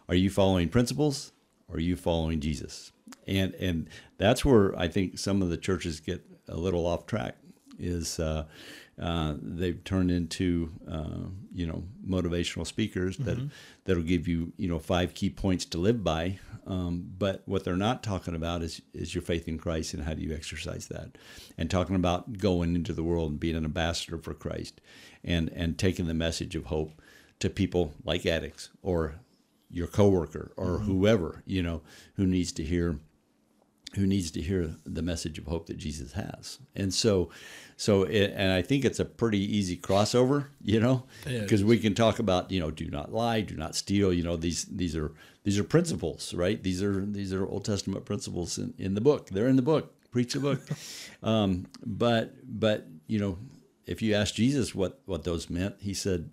[0.09, 1.31] Are you following principles
[1.67, 2.91] or are you following Jesus?
[3.27, 3.87] And and
[4.17, 7.37] that's where I think some of the churches get a little off track
[7.77, 8.45] is uh,
[9.01, 13.37] uh, they've turned into uh, you know motivational speakers that
[13.85, 16.39] that'll give you you know five key points to live by.
[16.67, 20.13] Um, but what they're not talking about is is your faith in Christ and how
[20.13, 21.17] do you exercise that,
[21.57, 24.79] and talking about going into the world and being an ambassador for Christ,
[25.23, 27.01] and and taking the message of hope
[27.39, 29.15] to people like addicts or
[29.71, 31.81] your coworker or whoever you know
[32.15, 32.99] who needs to hear
[33.95, 36.59] who needs to hear the message of hope that Jesus has.
[36.75, 37.29] And so,
[37.75, 41.77] so, it, and I think it's a pretty easy crossover, you know, Yeah, because we
[41.77, 44.95] can talk about, you know, do not lie, do not steal, you know, these, these
[44.95, 45.11] are,
[45.43, 46.61] these are principles, right?
[46.61, 49.29] These are, these are Old Testament principles in, in the book.
[49.29, 49.93] They're in the book.
[50.11, 50.61] Preach the book.
[51.23, 53.37] um, but, but, you know,
[53.85, 56.29] if you ask Jesus what, what those meant, he said,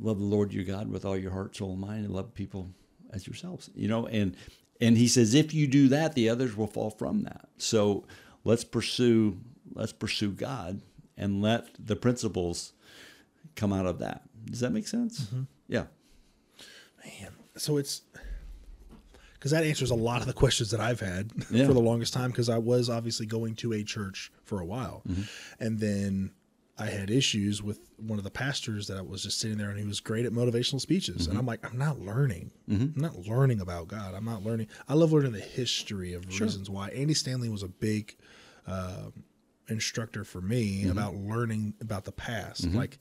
[0.00, 2.70] love the Lord your God with all your heart, soul, and mind, and love people
[3.12, 3.70] as yourselves.
[3.74, 4.36] You know, and
[4.80, 7.48] and he says if you do that, the others will fall from that.
[7.58, 8.04] So
[8.44, 9.38] let's pursue
[9.74, 10.80] let's pursue God
[11.16, 12.72] and let the principles
[13.56, 14.22] come out of that.
[14.46, 15.26] Does that make sense?
[15.68, 15.84] Yeah.
[17.04, 18.02] Man, so it's
[19.34, 21.66] because that answers a lot of the questions that I've had Yeah.
[21.66, 22.30] for the longest time.
[22.30, 25.22] Because I was obviously going to a church for a while, Mm-hmm.
[25.64, 26.30] and then
[26.80, 29.84] I had issues with one of the pastors that was just sitting there, and he
[29.84, 31.30] was great at motivational speeches, Mm-hmm.
[31.30, 32.50] and I'm like, I'm not learning.
[32.70, 34.14] I'm not learning about God.
[34.14, 34.68] I'm not learning.
[34.88, 36.88] I love learning the history of reasons why.
[36.90, 38.16] Andy Stanley was a big
[38.66, 39.12] um
[39.68, 40.90] instructor for me Mm-hmm.
[40.90, 42.98] about learning about the past, like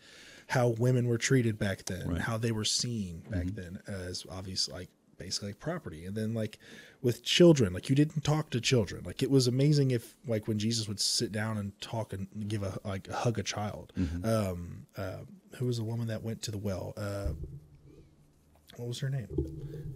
[0.47, 2.07] how women were treated back then, Right.
[2.15, 2.17] Mm-hmm.
[2.31, 4.89] how they were seen back then as obvious, like
[5.19, 6.05] basically like property.
[6.05, 6.57] And then like
[7.01, 9.03] with children, like you didn't talk to children.
[9.03, 12.63] Like it was amazing if like when Jesus would sit down and talk and give
[12.63, 13.93] a like hug a child.
[13.97, 14.25] Mm-hmm.
[14.25, 15.19] Um, uh,
[15.57, 16.93] who was the woman that went to the well?
[16.97, 17.33] Uh,
[18.79, 19.27] what was her name?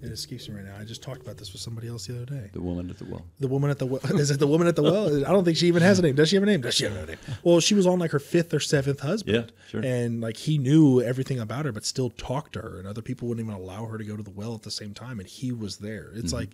[0.02, 0.76] It escapes me right now.
[0.78, 2.50] I just talked about this with somebody else the other day.
[2.52, 3.26] The woman at the well.
[3.40, 4.02] The woman at the well.
[4.20, 5.26] Is it the woman at the well?
[5.26, 6.16] I don't think she even has a name.
[6.16, 6.60] Does she have a name?
[6.60, 7.18] Does she have a name?
[7.44, 9.54] Well, she was on like her fifth or seventh husband.
[9.54, 9.82] Yeah, sure.
[9.86, 12.78] And like he knew everything about her, but still talked to her.
[12.80, 14.94] And other people wouldn't even allow her to go to the well at the same
[14.94, 15.20] time.
[15.20, 16.12] And he was there.
[16.14, 16.36] It's Mm-hmm.
[16.36, 16.50] like,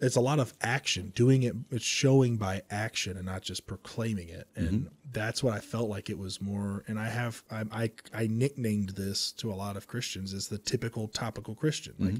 [0.00, 4.28] it's a lot of action, doing it, it's showing by action and not just proclaiming
[4.28, 4.48] it.
[4.56, 4.86] And Mm-hmm.
[5.12, 6.84] that's what I felt like it was more.
[6.88, 10.58] And I have, I, I, I nicknamed this to a lot of Christians as the
[10.58, 11.94] typical topical Christian.
[11.98, 12.16] Like,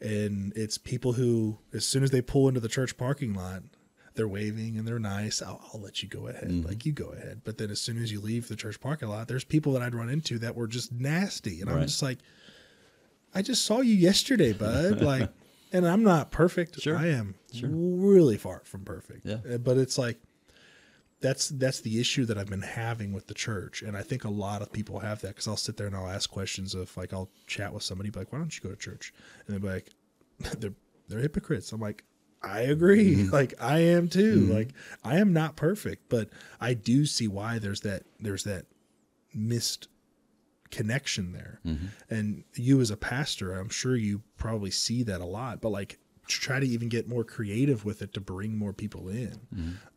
[0.00, 3.62] and it's people who as soon as they pull into the church parking lot
[4.14, 6.66] they're waving and they're nice I'll, I'll let you go ahead Mm-hmm.
[6.68, 9.28] like you go ahead but then as soon as you leave the church parking lot
[9.28, 12.18] there's people that i'd run into that were just nasty and i'm just like
[13.34, 15.30] i just saw you yesterday bud like
[15.72, 16.96] and i'm not perfect Sure.
[16.96, 19.38] i am really far from perfect Yeah.
[19.54, 20.18] Uh, but it's like
[21.20, 24.28] that's that's the issue that I've been having with the church, and I think a
[24.28, 27.12] lot of people have that because I'll sit there and I'll ask questions of like
[27.12, 29.14] I'll chat with somebody, be like, "Why don't you go to church?"
[29.46, 29.90] And they're like,
[30.58, 30.74] "They're
[31.08, 32.02] they're hypocrites." I'm like,
[32.42, 33.28] "I agree.
[33.30, 34.46] Like I am too.
[34.52, 34.70] Like
[35.04, 36.28] I am not perfect, but
[36.60, 38.64] I do see why there's that there's that
[39.32, 39.86] missed
[40.72, 41.60] connection there.
[42.10, 45.98] And you as a pastor, I'm sure you probably see that a lot, but like
[46.26, 49.38] try to even get more creative with it to bring more people in.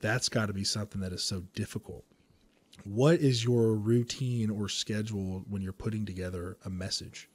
[0.01, 2.03] That's got to be something that is so difficult.
[2.83, 7.29] What is your routine or schedule when you're putting together a message?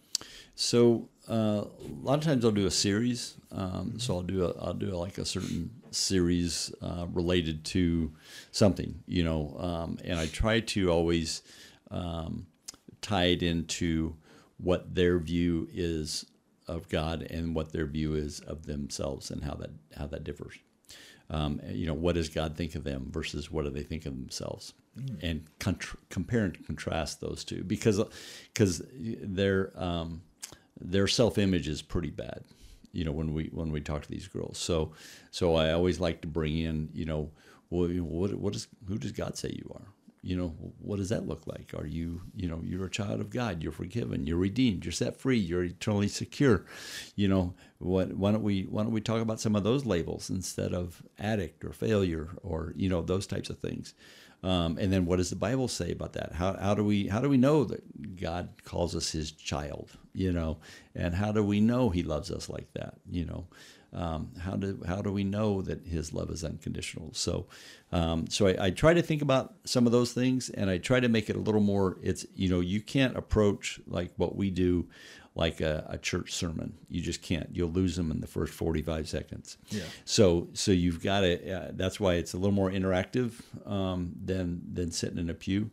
[0.55, 3.37] So uh, a lot of times I'll do a series.
[3.51, 8.13] Um, so I'll do a, I'll do like a certain series uh, related to
[8.53, 11.43] something, you know, um, and I try to always
[11.91, 12.47] um,
[13.03, 14.17] tie it into
[14.59, 16.27] what their view is
[16.69, 20.55] of God and what their view is of themselves and how that how that differs.
[21.29, 24.15] Um, you know, what does God think of them versus what do they think of
[24.15, 24.73] themselves,
[25.23, 28.03] and contr- compare and contrast those two because
[28.53, 30.23] because their um,
[30.81, 32.43] their self image is pretty bad.
[32.93, 34.93] You know, when we when we talk to these girls, so
[35.31, 37.31] so I always like to bring in, you know,
[37.71, 39.87] well, what what is who does God say you are?
[40.23, 40.49] You know,
[40.79, 41.73] what does that look like?
[41.75, 43.63] Are you, you know, you're a child of God.
[43.63, 44.27] You're forgiven.
[44.27, 44.85] You're redeemed.
[44.85, 45.39] You're set free.
[45.39, 46.67] You're eternally secure.
[47.17, 48.13] You know, what?
[48.13, 48.65] Why don't we?
[48.65, 52.75] Why don't we talk about some of those labels instead of addict or failure or
[52.77, 53.95] you know those types of things?
[54.43, 56.33] Um, and then what does the Bible say about that?
[56.33, 59.91] How, how do we how do we know that God calls us His child?
[60.13, 60.59] You know,
[60.95, 62.95] and how do we know He loves us like that?
[63.11, 63.47] You know,
[63.93, 67.11] um, how do how do we know that His love is unconditional?
[67.13, 67.47] So,
[67.93, 71.01] um, so I, I try to think about some of those things, and I try
[71.01, 71.99] to make it a little more.
[72.03, 74.89] It's you know you can't approach like what we do
[75.35, 76.75] like a, a church sermon.
[76.89, 77.49] You just can't.
[77.53, 79.59] You'll lose them in the first forty five seconds.
[79.71, 79.83] Yeah.
[80.05, 81.53] So so you've got to.
[81.53, 83.33] Uh, that's why it's a little more interactive
[83.67, 85.71] um, than than sitting in a pew.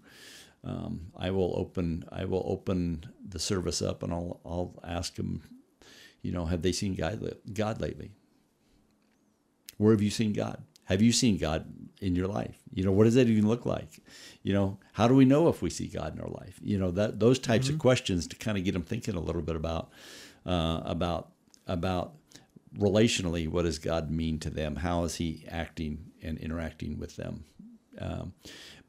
[0.63, 5.41] Um, I will open I will open the service up and I'll I'll ask them,
[6.27, 8.11] you know, have they seen God God lately?
[9.77, 10.61] Where have you seen God?
[10.83, 11.65] Have you seen God
[12.01, 12.57] in your life?
[12.73, 14.01] You know, what does that even look like?
[14.43, 16.59] You know, how do we know if we see God in our life?
[16.61, 19.41] You know, that those types of questions to kind of get them thinking a little
[19.41, 19.89] bit about
[20.45, 21.29] uh, about
[21.65, 22.15] about
[22.77, 24.75] relationally, what does God mean to them?
[24.75, 27.45] How is He acting and interacting with them?
[27.99, 28.33] Um,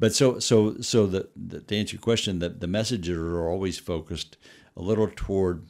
[0.00, 3.78] but so so so the, the to answer your question, that the messages are always
[3.78, 4.36] focused
[4.76, 5.66] a little toward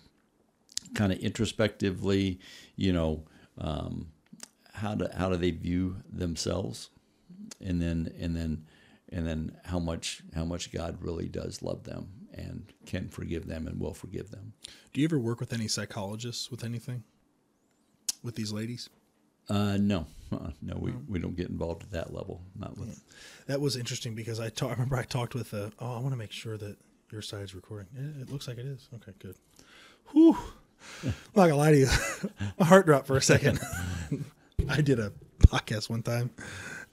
[0.94, 2.38] kind of introspectively,
[2.76, 3.24] you know,
[3.58, 4.08] um,
[4.74, 6.90] how do how do they view themselves,
[7.60, 8.64] and then and then
[9.10, 13.66] and then how much how much God really does love them and can forgive them
[13.66, 14.52] and will forgive them.
[14.92, 17.04] Do you ever work with any psychologists with anything
[18.22, 18.88] with these ladies?
[19.50, 22.42] Uh, no, uh, no, we, we don't get involved at that level.
[22.54, 23.02] Not with.
[23.46, 26.18] That was interesting because I, I remember I talked with uh oh I want to
[26.18, 26.76] make sure that
[27.10, 27.88] your side's recording.
[27.96, 28.88] Yeah, it looks like it is.
[28.96, 29.36] Okay, good.
[30.12, 30.36] Whew.
[31.04, 31.88] I'm not gonna lie to you,
[32.58, 33.60] my heart dropped for a second.
[34.68, 36.30] I did a podcast one time,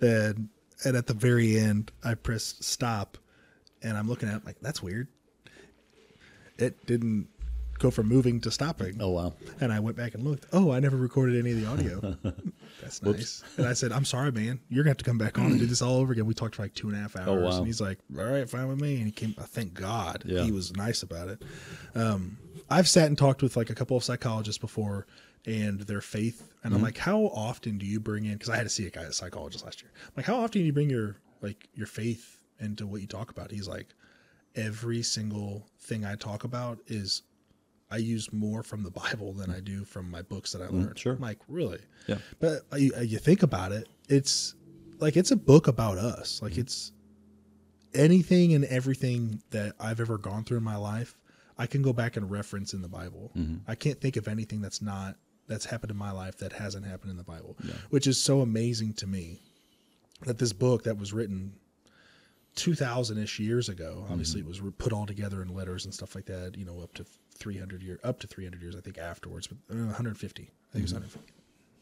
[0.02, 0.50] and
[0.84, 3.18] and at the very end I pressed stop,
[3.82, 5.08] and I'm looking at it like that's weird.
[6.58, 7.28] It didn't
[7.80, 8.98] go from moving to stopping.
[9.00, 9.34] Oh wow!
[9.62, 10.46] And I went back and looked.
[10.54, 12.18] Oh, I never recorded any of the audio.
[12.82, 13.44] That's nice.
[13.58, 14.60] And I said, I'm sorry, man.
[14.70, 16.26] You're gonna have to come back on and do this all over again.
[16.26, 17.28] We talked for like two and a half hours.
[17.28, 17.58] Oh, wow.
[17.58, 18.98] And he's like, All right, fine with me.
[18.98, 19.34] And he came.
[19.34, 20.44] Thank God, Yeah.
[20.44, 21.42] he was nice about it.
[21.96, 22.38] Um,
[22.70, 25.08] I've sat and talked with like a couple of psychologists before,
[25.46, 26.42] and their faith.
[26.64, 26.76] And Mm-hmm.
[26.78, 28.34] I'm like, How often do you bring in?
[28.34, 29.92] Because I had to see a guy, a psychologist last year.
[30.06, 33.30] I'm like, how often do you bring your like your faith into what you talk
[33.32, 33.52] about?
[33.52, 33.88] He's like,
[34.56, 37.22] every single thing I talk about is
[37.96, 40.96] I use more from the Bible than I do from my books that I learned.
[40.96, 41.14] Mm, sure.
[41.14, 41.80] I'm like, really?
[42.08, 42.18] Yeah.
[42.40, 44.54] But uh, you, uh, you think about it, it's
[45.00, 46.42] like it's a book about us.
[46.42, 46.92] Like it's
[47.94, 51.16] anything and everything that I've ever gone through in my life,
[51.58, 53.32] I can go back and reference in the Bible.
[53.34, 53.70] Mm-hmm.
[53.72, 55.16] I can't think of anything that's not
[55.48, 57.56] that's happened in my life that hasn't happened in the Bible,
[57.92, 59.42] which is so amazing to me
[60.24, 61.54] that this book that was written
[62.56, 66.26] 2000 ish years ago obviously it was put all together in letters and stuff like
[66.26, 67.04] that you know up to
[67.38, 70.82] 300 year up to 300 years i think afterwards but uh, 150 i think it
[70.82, 71.34] was 150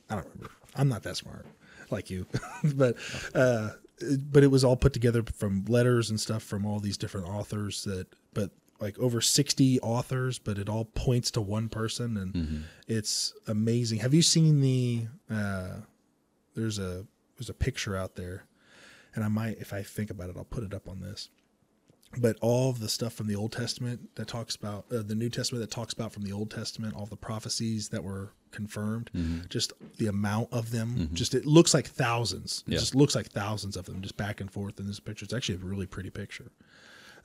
[0.10, 0.52] i don't remember.
[0.76, 1.46] I'm not that smart
[1.92, 2.26] like you
[2.76, 2.96] but
[3.36, 3.70] uh
[4.32, 7.84] but it was all put together from letters and stuff from all these different authors
[7.84, 8.50] that but
[8.82, 12.34] like over 60 authors but it all points to one person and
[12.88, 14.00] it's amazing.
[14.00, 15.76] Have you seen the uh
[16.56, 17.06] there's a
[17.38, 18.46] there's a picture out there
[19.16, 21.30] and I might, if I think about it, I'll put it up on this.
[22.16, 25.30] But all of the stuff from the Old Testament that talks about uh, the New
[25.30, 29.10] Testament that talks about from the Old Testament, all the prophecies that were confirmed,
[29.50, 32.64] just the amount of them, just it looks like thousands.
[32.68, 32.78] It Yeah.
[32.80, 35.24] just looks like thousands of them, just back and forth in this picture.
[35.24, 36.52] It's actually a really pretty picture.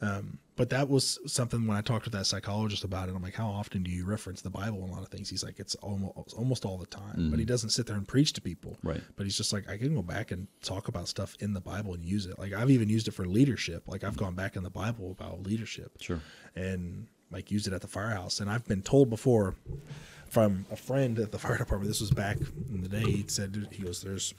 [0.00, 3.14] Um, but that was something when I talked to that psychologist about it.
[3.14, 5.30] I'm like, how often do you reference the Bible in a lot of things?
[5.30, 7.30] He's like, it's almost almost all the time.
[7.30, 8.76] But he doesn't sit there and preach to people.
[8.82, 9.00] Right.
[9.16, 11.94] But he's just like, I can go back and talk about stuff in the Bible
[11.94, 12.38] and use it.
[12.40, 13.84] Like I've even used it for leadership.
[13.86, 15.92] Like I've gone back in the Bible about leadership.
[16.00, 16.20] Sure.
[16.56, 18.40] And like used it at the firehouse.
[18.40, 19.54] And I've been told before,
[20.28, 21.88] from a friend at the fire department.
[21.88, 22.38] This was back
[22.70, 23.02] in the day.
[23.02, 24.34] He said he goes, "There's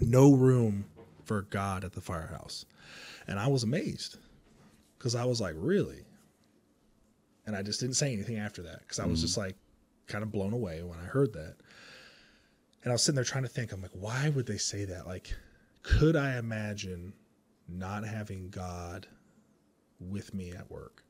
[0.00, 0.84] no room
[1.24, 2.66] for God at the firehouse,"
[3.26, 4.18] and I was amazed
[5.00, 6.04] because I was like, "Really?"
[7.46, 9.42] And I just didn't say anything after that because I was just mm.
[9.44, 9.56] like
[10.06, 11.56] kind of blown away when I heard that.
[12.82, 15.06] And I was sitting there trying to think, I'm like, why would they say that?
[15.06, 15.34] Like,
[15.82, 17.14] could I imagine
[17.68, 19.06] not having God
[19.98, 21.02] with me at work?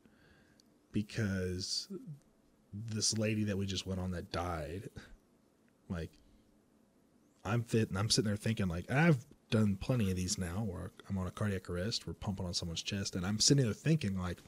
[0.92, 1.88] Because
[2.72, 4.88] this lady that we just went on that died,
[5.88, 6.10] like,
[7.44, 10.92] I'm fit and I'm sitting there thinking, like, I've done plenty of these now where
[11.08, 14.18] I'm on a cardiac arrest, we're pumping on someone's chest, and I'm sitting there thinking,
[14.18, 14.38] like,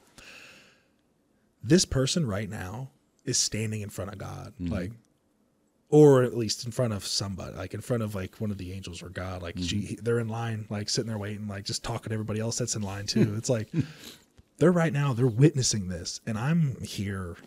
[1.63, 2.89] this person right now
[3.25, 4.73] is standing in front of God, mm-hmm.
[4.73, 4.91] like,
[5.89, 8.73] or at least in front of somebody, like in front of like one of the
[8.73, 9.43] angels or God.
[9.43, 10.03] Like she, mm-hmm.
[10.03, 12.81] they're in line, like sitting there waiting, like just talking to everybody else that's in
[12.81, 13.35] line too.
[13.37, 13.69] it's like
[14.57, 17.37] they're right now, they're witnessing this, and I'm here.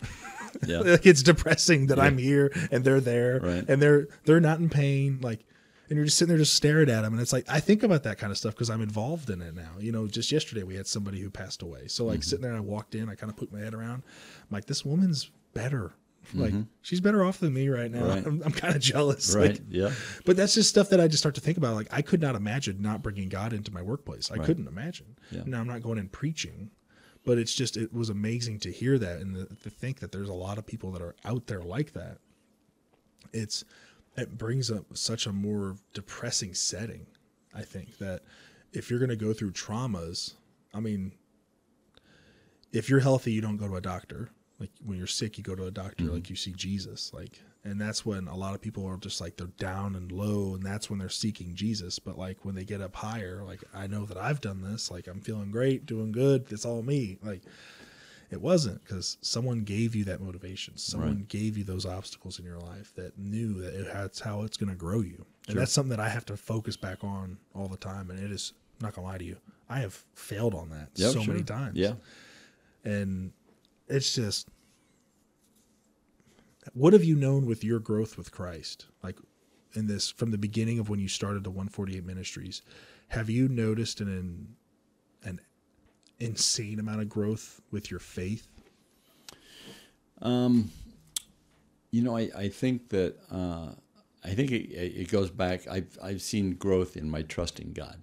[0.65, 0.79] Yeah.
[0.85, 3.65] like it's depressing that I'm here and they're there, Right.
[3.69, 5.45] and they're they're not in pain, like.
[5.89, 8.03] And you're just sitting there, just staring at them, and it's like I think about
[8.05, 9.71] that kind of stuff because I'm involved in it now.
[9.79, 12.11] You know, just yesterday we had somebody who passed away, so Mm-hmm.
[12.13, 14.65] like sitting there, I walked in, I kind of put my head around, I'm like
[14.67, 15.93] this woman's better,
[16.35, 16.63] like Mm-hmm.
[16.83, 18.05] she's better off than me right now.
[18.05, 18.27] Right.
[18.27, 19.51] I'm, I'm kind of jealous, Right.
[19.53, 19.93] Like, yeah.
[20.25, 21.77] but that's just stuff that I just start to think about.
[21.77, 24.31] Like I could not imagine not bringing God into my workplace.
[24.33, 25.17] I couldn't imagine.
[25.31, 25.43] Yeah.
[25.47, 26.71] Now I'm not going and preaching,
[27.25, 30.29] but it's just it was amazing to hear that and the, to think that there's
[30.29, 32.19] a lot of people that are out there like that.
[33.33, 33.65] It's
[34.17, 37.07] it brings up such a more depressing setting.
[37.55, 38.23] I think that
[38.73, 40.35] if you're going to go through traumas,
[40.75, 41.13] I mean,
[42.73, 44.31] if you're healthy, you don't go to a doctor.
[44.59, 46.05] Like when you're sick, you go to a doctor.
[46.05, 46.15] Mm-hmm.
[46.15, 47.13] Like you see Jesus.
[47.13, 50.55] Like, and that's when a lot of people are just like they're down and low,
[50.55, 51.99] and that's when they're seeking Jesus.
[51.99, 54.91] But like when they get up higher, like I know that I've done this.
[54.91, 56.47] Like I'm feeling great, doing good.
[56.51, 57.19] It's all me.
[57.23, 57.43] Like
[58.31, 60.77] it wasn't because someone gave you that motivation.
[60.77, 64.57] Someone gave you those obstacles in your life that knew that it, that's how it's
[64.57, 65.25] going to grow you.
[65.49, 68.11] And that's something that I have to focus back on all the time.
[68.11, 69.37] And it is I'm not gonna lie to you.
[69.69, 71.33] I have failed on that Yeah, so sure.
[71.33, 71.95] many times Yeah.
[72.85, 73.33] and
[73.89, 74.49] it's just
[76.73, 79.19] what have you known with your growth with Christ like
[79.75, 82.63] in this from the beginning of when you started the 148 ministries
[83.09, 84.57] have you noticed an
[85.25, 85.41] an
[86.19, 88.49] insane amount of growth with your faith
[90.23, 90.71] Um,
[91.91, 93.73] you know, I, I think that uh,
[94.25, 95.67] I think it, it goes back.
[95.69, 98.03] I've I've seen growth in my trust in God.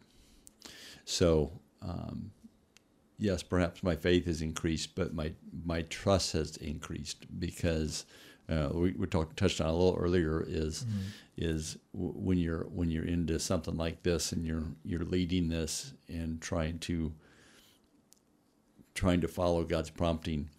[1.06, 1.52] So
[1.82, 2.32] um,
[3.18, 5.34] yes, perhaps my faith has increased, but my
[5.66, 8.06] my trust has increased because
[8.50, 10.86] uh, we we talked touched on a little earlier is
[11.38, 15.94] is w- when you're when you're into something like this and you're you're leading this
[16.10, 17.14] and trying to
[18.94, 20.50] trying to follow God's prompting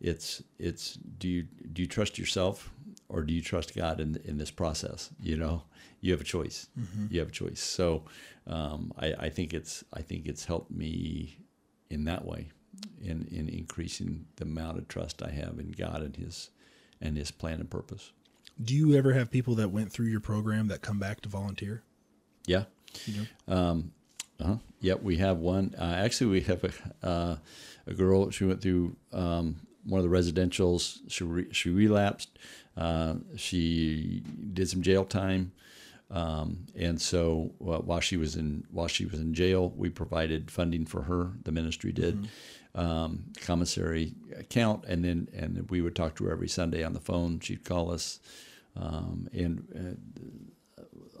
[0.00, 2.70] it's it's do you do you trust yourself
[3.08, 5.10] or do you trust God in in this process?
[5.20, 5.62] You know,
[6.00, 6.68] you have a choice.
[7.10, 7.60] You have a choice.
[7.60, 8.04] So
[8.46, 11.38] um, I, I think it's I think it's helped me
[11.88, 12.50] in that way,
[13.00, 16.50] in in increasing the amount of trust I have in God and His
[17.00, 18.12] and His plan and purpose.
[18.62, 21.82] do you ever have people that went through your program that come back to volunteer
[22.46, 22.64] Yeah.
[23.06, 23.92] you know Um,
[24.40, 24.56] uh-huh.
[24.80, 25.74] Yep, we have one.
[25.78, 27.36] Uh, actually, we have a, uh,
[27.86, 28.30] a girl.
[28.30, 30.98] She went through um, one of the residentials.
[31.08, 32.38] She re- she relapsed.
[32.76, 34.22] Uh, she
[34.52, 35.52] did some jail time,
[36.10, 40.50] um, and so uh, while she was in while she was in jail, we provided
[40.50, 41.32] funding for her.
[41.44, 42.28] The ministry did.
[42.74, 47.00] Um, commissary account, and then and we would talk to her every Sunday on the
[47.00, 47.40] phone.
[47.40, 48.20] She'd call us,
[48.76, 50.20] um, and uh,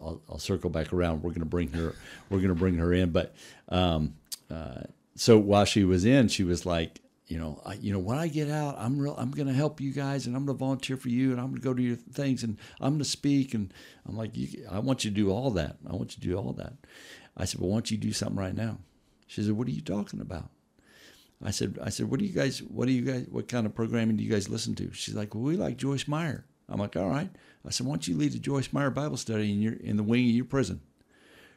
[0.06, 1.22] I'll, I'll circle back around.
[1.22, 1.94] We're going to bring her.
[2.30, 3.10] We're going to bring her in.
[3.10, 3.34] But
[3.68, 4.14] um,
[4.50, 4.82] uh,
[5.14, 8.28] so while she was in, she was like, you know, I, you know, when I
[8.28, 9.16] get out, I'm real.
[9.18, 11.48] I'm going to help you guys, and I'm going to volunteer for you, and I'm
[11.48, 13.52] going to go to your things, and I'm going to speak.
[13.52, 13.74] And
[14.08, 14.30] I'm like,
[14.70, 15.76] I want you to do all that.
[15.88, 16.74] I want you to do all that.
[17.36, 18.78] I said, well, why don't you do something right now?
[19.26, 20.50] She said, what are you talking about?
[21.44, 23.74] I said, I said, what do you guys, what do you guys, what kind of
[23.74, 24.92] programming do you guys listen to?
[24.92, 26.46] She's like, well, we like Joyce Meyer.
[26.68, 27.30] I'm like, all right.
[27.66, 30.02] I said, why don't you lead a Joyce Meyer Bible study in your in the
[30.02, 30.80] wing of your prison?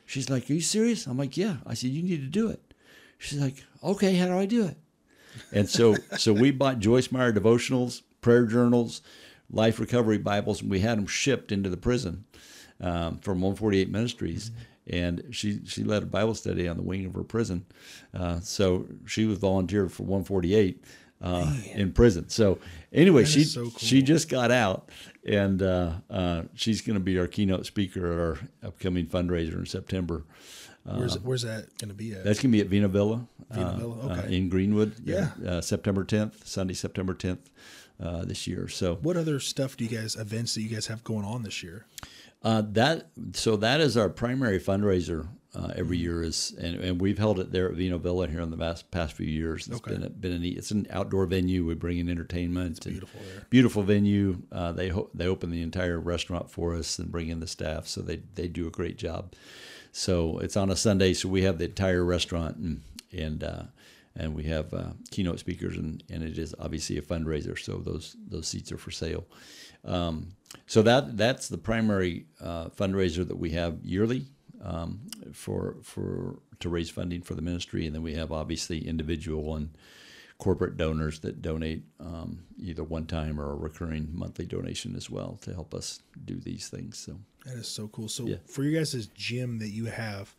[0.05, 1.05] She's like, are you serious?
[1.05, 1.57] I'm like, yeah.
[1.67, 2.73] I said, you need to do it.
[3.19, 4.77] She's like, okay, how do I do it?
[5.53, 9.01] And so, so we bought Joyce Meyer devotionals, prayer journals,
[9.51, 12.25] life recovery Bibles, and we had them shipped into the prison
[12.81, 14.51] um, from 148 Ministries.
[14.87, 17.63] And she she led a Bible study on the wing of her prison.
[18.11, 20.83] Uh, so she was volunteered for 148
[21.21, 22.29] uh, in prison.
[22.29, 22.59] So
[22.93, 23.71] anyway, That she so cool.
[23.77, 24.89] she just got out,
[25.25, 28.37] and uh, uh, she's going to be our keynote speaker at our
[28.69, 30.23] upcoming fundraiser in September.
[30.83, 33.67] where's where's that going to be at That's going to be at Vino Villa, Vino
[33.67, 34.37] uh, Villa, uh, okay.
[34.37, 34.95] in Greenwood.
[35.03, 35.29] Yeah.
[35.45, 37.39] uh, September 10th, Sunday, September 10th.
[38.01, 38.69] uh, this year.
[38.69, 41.61] So What other stuff do you guys events that you guys have going on this
[41.61, 41.85] year?
[42.43, 47.17] Uh, that so that is our primary fundraiser uh, every year is and, and we've
[47.17, 49.67] held it there at Vino Villa here in the past, past few years.
[49.67, 49.93] It's Okay.
[49.93, 50.57] been a, been a neat.
[50.57, 51.65] It's an outdoor venue.
[51.65, 52.85] We bring in entertainment.
[52.85, 53.47] and beautiful there.
[53.49, 54.43] Beautiful venue.
[54.51, 57.87] Uh, they ho- they open the entire restaurant for us and bring in the staff.
[57.87, 59.33] So they they do a great job.
[59.91, 62.81] So it's on a Sunday, so we have the entire restaurant and
[63.11, 63.63] and uh,
[64.15, 67.57] and we have uh, keynote speakers and, and it is obviously a fundraiser.
[67.57, 69.25] So those those seats are for sale.
[69.83, 70.33] Um,
[70.65, 74.27] so that that's the primary uh, fundraiser that we have yearly
[74.63, 75.01] um,
[75.33, 79.69] for for to raise funding for the ministry, and then we have obviously individual and
[80.37, 85.37] corporate donors that donate um, either one time or a recurring monthly donation as well
[85.41, 86.97] to help us do these things.
[86.97, 88.07] So That is so cool.
[88.07, 88.37] So Yeah.
[88.45, 90.33] for you guys' gym that you have,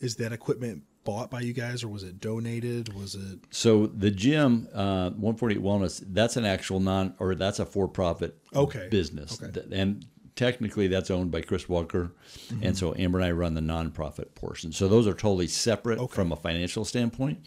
[0.00, 2.92] is that equipment bought by you guys or was it donated?
[2.94, 7.66] Was it so the gym, uh, 148 Wellness, that's an actual non or that's a
[7.66, 8.88] for profit Okay.
[8.90, 9.60] business, Okay.
[9.72, 12.12] And technically that's owned by Chris Walker,
[12.48, 12.64] Mm-hmm.
[12.64, 14.72] and so Amber and I run the nonprofit portion.
[14.72, 16.14] So those are totally separate Okay.
[16.14, 17.40] from a financial standpoint.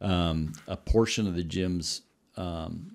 [0.00, 2.02] Um, a portion of the gym's
[2.36, 2.90] um,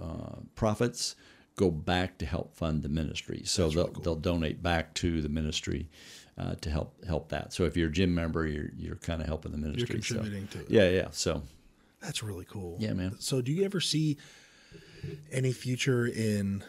[0.00, 1.14] uh, profits
[1.56, 3.42] go back to help fund the ministry.
[3.44, 5.88] So they'll, they'll donate back to the ministry
[6.40, 7.52] uh, to help help that.
[7.52, 10.00] So if you're a gym member, you're you're kind of helping the ministry.
[10.00, 10.70] so- contributing to it.
[10.70, 11.08] Yeah, yeah.
[11.12, 11.42] So
[12.00, 12.76] That's really cool.
[12.78, 13.16] Yeah, man.
[13.18, 14.16] So do you ever see
[15.30, 16.64] any future in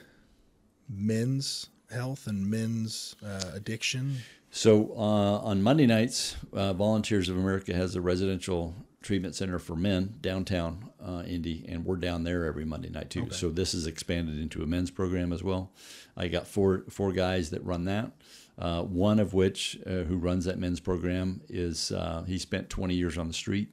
[0.89, 4.17] men's health and men's uh, addiction?
[4.51, 9.76] So uh, on Monday nights, uh, Volunteers of America has a residential treatment center for
[9.76, 13.22] men downtown uh, Indy, and we're down there every Monday night too.
[13.32, 15.72] So this is expanded into a men's program as well.
[16.16, 18.12] I got four four guys that run that.
[18.60, 22.93] Uh, one of which, uh, who runs that men's program, is uh, he spent 20
[22.93, 23.70] years on the street,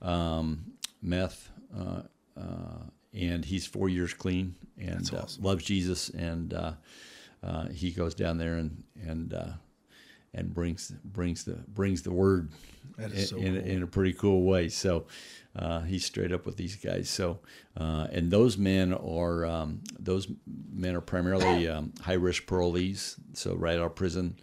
[0.00, 2.02] um, meth, uh,
[2.38, 6.72] uh, and he's four years clean and uh, loves Jesus, and uh,
[7.42, 9.48] uh, he goes down there and and uh,
[10.34, 12.50] and brings brings the brings the word
[12.98, 14.68] in, so in, in a pretty cool way.
[14.68, 15.06] So
[15.56, 17.10] uh, he's straight up with these guys.
[17.10, 17.40] So
[17.76, 20.28] uh, and those men are um, those
[20.72, 23.16] men are primarily um, high risk parolees.
[23.34, 24.36] So right out of prison,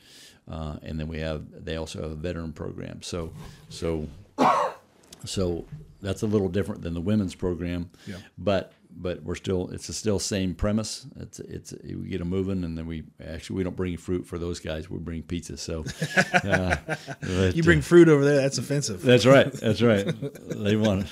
[0.50, 3.02] uh, and then we have they also have a veteran program.
[3.02, 3.32] So
[3.70, 4.08] so
[5.26, 5.66] so
[6.02, 7.90] that's a little different than the women's program.
[8.06, 8.18] Yeah.
[8.38, 11.08] But but we're still it's a still same premise.
[11.20, 14.38] It's it's we get them moving, and then we actually we don't bring fruit for
[14.38, 14.90] those guys.
[14.90, 15.56] We bring pizza.
[15.58, 15.86] So
[16.44, 16.76] uh,
[17.22, 19.02] but, You bring fruit over there, that's offensive.
[19.02, 19.52] that's right.
[19.52, 20.06] That's right.
[20.60, 21.08] They want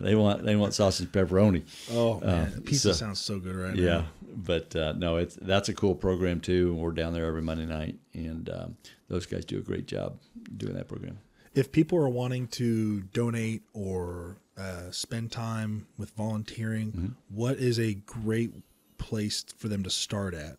[0.00, 1.62] they want they want sausage pepperoni.
[1.92, 4.06] oh man, pizza so- sounds so good right Yeah, now.
[4.36, 6.74] but uh, no, it's that's a cool program too.
[6.74, 8.76] We're down there every Monday night, and um,
[9.08, 10.18] those guys do a great job
[10.56, 11.18] doing that program.
[11.54, 17.06] If people are wanting to donate or uh, spend time with volunteering, Mm-hmm.
[17.28, 18.52] what is a great
[18.98, 20.56] place for them to start at?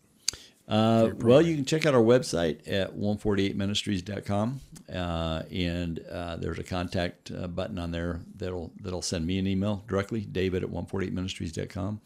[0.67, 4.61] Uh, well, you can check out our website at 148ministries.com,
[4.93, 9.45] uh, and uh, there's a contact uh, button on there that'll that'll send me an
[9.47, 11.99] email directly, David at 148ministries.com,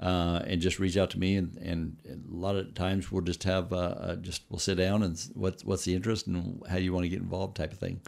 [0.00, 1.36] uh, and just reach out to me.
[1.36, 1.96] And, and
[2.30, 5.64] a lot of times we'll just have uh, uh, just we'll sit down and what's
[5.64, 8.00] what's the interest and how you want to get involved type of thing.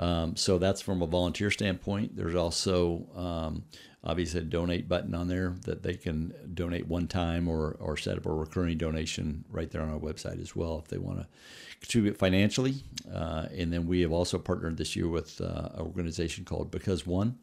[0.00, 2.16] Um, so that's from a volunteer standpoint.
[2.16, 3.64] There's also um,
[4.02, 8.16] obviously a donate button on there that they can donate one time or, or set
[8.16, 11.26] up a recurring donation right there on our website as well if they want to
[11.80, 12.76] contribute financially.
[13.12, 17.06] Uh, and then we have also partnered this year with uh, an organization called Because
[17.06, 17.38] One,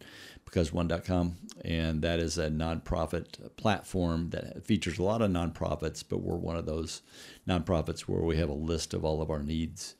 [0.49, 6.37] BecauseOne.com, and that is a nonprofit platform that features a lot of nonprofits, but we're
[6.37, 7.03] one of those
[7.47, 9.93] nonprofits where we have a list of all of our needs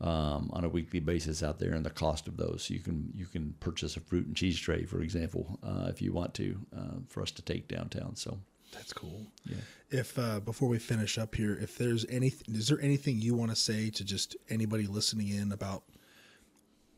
[0.00, 2.64] um, on a weekly basis out there and the cost of those.
[2.64, 6.02] So you can you can purchase a fruit and cheese tray, for example, uh, if
[6.02, 8.16] you want to, uh, for us to take downtown.
[8.16, 8.38] So
[8.72, 9.26] That's cool.
[9.44, 9.56] Yeah.
[9.90, 13.50] If uh, before we finish up here, if there's anything, is there anything you want
[13.50, 15.84] to say to just anybody listening in about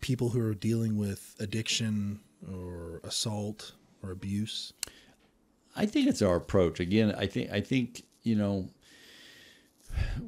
[0.00, 3.72] people who are dealing with addiction or assault
[4.02, 4.72] or abuse?
[5.74, 6.80] I think it's our approach.
[6.80, 8.70] Again, I think I think you know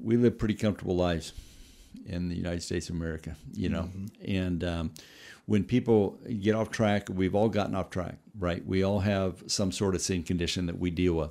[0.03, 1.33] we live pretty comfortable lives
[2.07, 3.37] in the United States of America.
[3.55, 3.91] You know,
[4.25, 4.91] and um,
[5.47, 8.65] when people get off track, we've all gotten off track, right?
[8.67, 11.31] We all have some sort of sin condition that we deal with.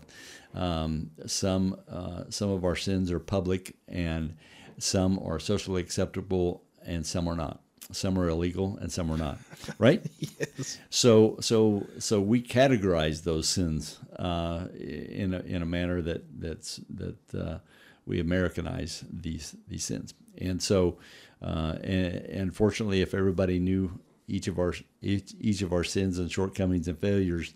[0.56, 4.36] Um, some uh, some of our sins are public, and
[4.80, 7.62] some are socially acceptable, and some are not.
[7.92, 9.38] Some are illegal, and some are not.
[9.80, 10.04] Right?
[10.20, 10.80] Yes.
[10.90, 16.80] So so so we categorize those sins uh, in a, in a manner that that's
[16.90, 17.58] that uh,
[18.06, 20.98] we Americanize these these sins, and so
[21.42, 26.18] uh, and, and fortunately, if everybody knew each of our each, each of our sins
[26.18, 27.54] and shortcomings and failures,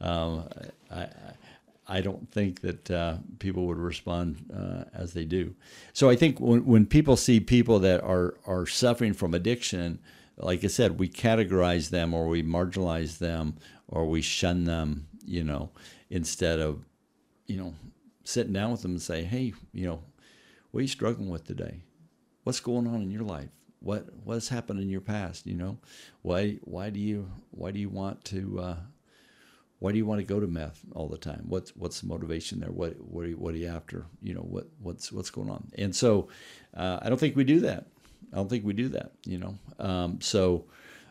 [0.00, 0.48] um,
[0.90, 1.08] I,
[1.88, 5.54] I don't think that uh, people would respond uh, as they do.
[5.92, 10.00] So I think when, when people see people that are, are suffering from addiction,
[10.36, 13.56] like I said, we categorize them or we marginalize them
[13.88, 15.70] or we shun them, you know,
[16.10, 16.84] instead of,
[17.46, 17.74] you know,
[18.24, 20.02] sitting down with them and say, hey, you know,
[20.72, 21.82] what are you struggling with today?
[22.46, 23.50] What's going on in your life?
[23.80, 25.48] What what's happened in your past?
[25.48, 25.78] You know,
[26.22, 28.76] why why do you why do you want to uh,
[29.80, 31.46] why do you want to go to meth all the time?
[31.48, 32.70] What's what's the motivation there?
[32.70, 34.06] What what are you, what are you after?
[34.22, 35.72] You know what what's what's going on?
[35.76, 36.28] And so,
[36.76, 37.86] uh, I don't think we do that.
[38.32, 39.10] I don't think we do that.
[39.24, 40.66] You know, um, so.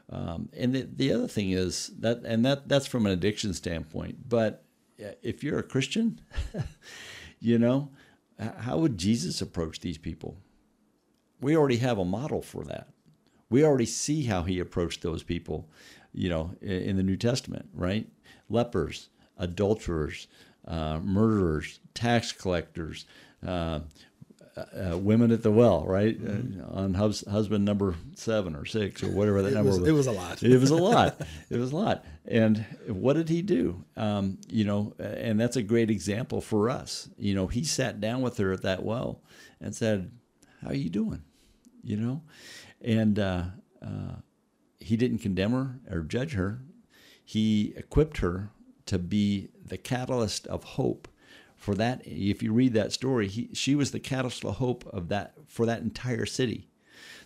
[0.09, 4.29] Um, and the, the other thing is that, and that that's from an addiction standpoint.
[4.29, 4.63] But
[4.97, 6.21] if you're a Christian,
[7.41, 7.89] you know,
[8.59, 10.37] how would Jesus approach these people?
[11.41, 12.87] We already have a model for that.
[13.49, 15.69] We already see how he approached those people,
[16.13, 18.07] you know, in the New Testament, right?
[18.49, 20.27] Lepers, adulterers,
[20.67, 23.05] uh, murderers, tax collectors,
[23.45, 23.81] uh,
[24.57, 26.19] uh, women at the well, right?
[26.19, 26.61] Mm-hmm.
[26.61, 29.89] Uh, on hus- husband number seven or six or whatever that it number was, was.
[29.89, 30.41] It was a lot.
[30.43, 31.21] it was a lot.
[31.49, 32.05] It was a lot.
[32.25, 33.83] And what did he do?
[33.97, 37.09] Um, you know, and that's a great example for us.
[37.17, 39.21] You know, he sat down with her at that well
[39.59, 40.11] and said,
[40.65, 41.21] "How are you doing?"
[41.83, 42.21] You know,
[42.81, 43.43] and uh,
[43.81, 44.15] uh,
[44.79, 46.61] he didn't condemn her or judge her.
[47.23, 48.49] He equipped her
[48.87, 51.07] to be the catalyst of hope
[51.55, 52.01] for that.
[52.05, 55.65] If you read that story he, she was the catalyst of hope of that for
[55.65, 56.69] that entire city.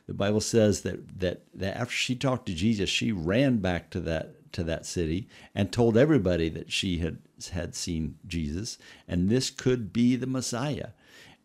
[0.08, 4.00] The bible says that, that that after she talked to jesus she ran back to
[4.02, 7.20] that to that city and told everybody that she had
[7.52, 10.90] had seen jesus and this could be the messiah.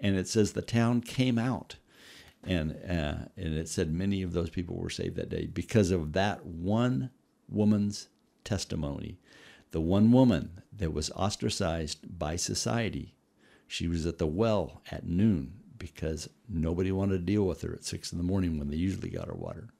[0.00, 1.76] And it says the town came out
[2.46, 6.12] and uh, and it said many of those people were saved that day because of
[6.12, 7.10] that one
[7.48, 8.08] woman's
[8.44, 9.18] testimony
[9.74, 13.12] the one woman that was ostracized by society.
[13.66, 17.84] She was at the well at noon because nobody wanted to deal with her at
[17.84, 19.70] six in the morning when they usually got her water.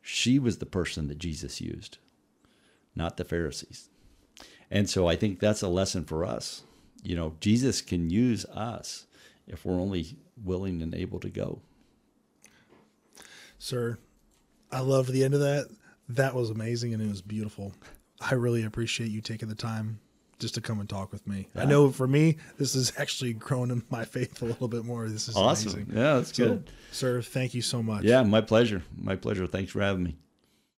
[0.00, 1.98] She was the person that Jesus used,
[2.96, 3.90] not the Pharisees.
[4.70, 6.62] And so I think that's a lesson for us.
[7.02, 9.04] You know, Jesus can use us
[9.46, 11.60] if we're only willing and able to go.
[13.58, 13.98] Sir,
[14.70, 15.68] I love the end of that.
[16.08, 17.72] That was amazing and it was beautiful.
[18.20, 20.00] I really appreciate you taking the time
[20.38, 21.48] just to come and talk with me.
[21.54, 21.62] Yeah.
[21.62, 25.08] I know for me, this is actually grown in my faith a little bit more.
[25.08, 25.72] This is awesome.
[25.72, 25.96] Amazing.
[25.96, 26.70] Yeah, that's so, good.
[26.90, 28.02] Sir, thank you so much.
[28.02, 28.82] Yeah, my pleasure.
[28.96, 29.46] My pleasure.
[29.46, 30.16] Thanks for having me.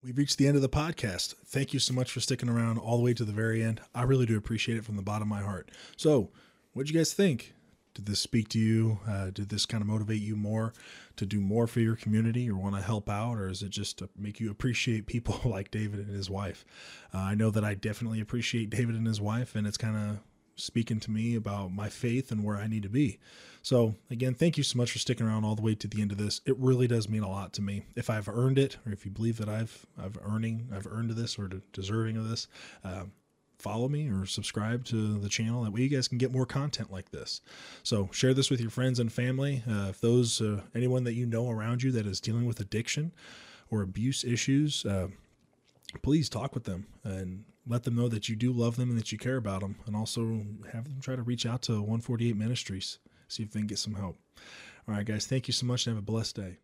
[0.03, 1.35] We've reached the end of the podcast.
[1.47, 3.81] Thank you so much for sticking around all the way to the very end.
[3.95, 5.71] I really do appreciate it from the bottom of my heart.
[5.97, 6.29] So,
[6.75, 7.55] what'd you guys think?
[7.95, 8.99] Did this speak to you?
[9.09, 10.73] Uh, did this kind of motivate you more
[11.17, 13.37] to do more for your community or want to help out?
[13.37, 16.65] Or is it just to make you appreciate people like David and his wife?
[17.13, 20.19] Uh, I know that I definitely appreciate David and his wife, and it's kind of
[20.57, 23.19] speaking to me about my faith and where I need to be.
[23.63, 26.13] So, again, thank you so much for sticking around all the way to the end
[26.13, 26.41] of this.
[26.45, 27.87] It really does mean a lot to me.
[27.97, 31.39] If I've earned it, or if you believe that I've I've earning I've earned this
[31.39, 32.47] or deserving of this,
[32.85, 33.13] um,
[33.65, 35.65] follow me or subscribe to the channel.
[35.65, 37.41] That way you guys can get more content like this.
[37.83, 39.63] So share this with your friends and family.
[39.67, 43.13] Uh, if those, uh, anyone that you know around you that is dealing with addiction
[43.71, 45.09] or abuse issues, uh,
[46.03, 49.11] please talk with them and let them know that you do love them and that
[49.11, 49.77] you care about them.
[49.87, 53.67] And also have them try to reach out to 148 Ministries, see if they can
[53.67, 54.19] get some help.
[54.87, 56.59] All right, guys, thank you so much and have a blessed day.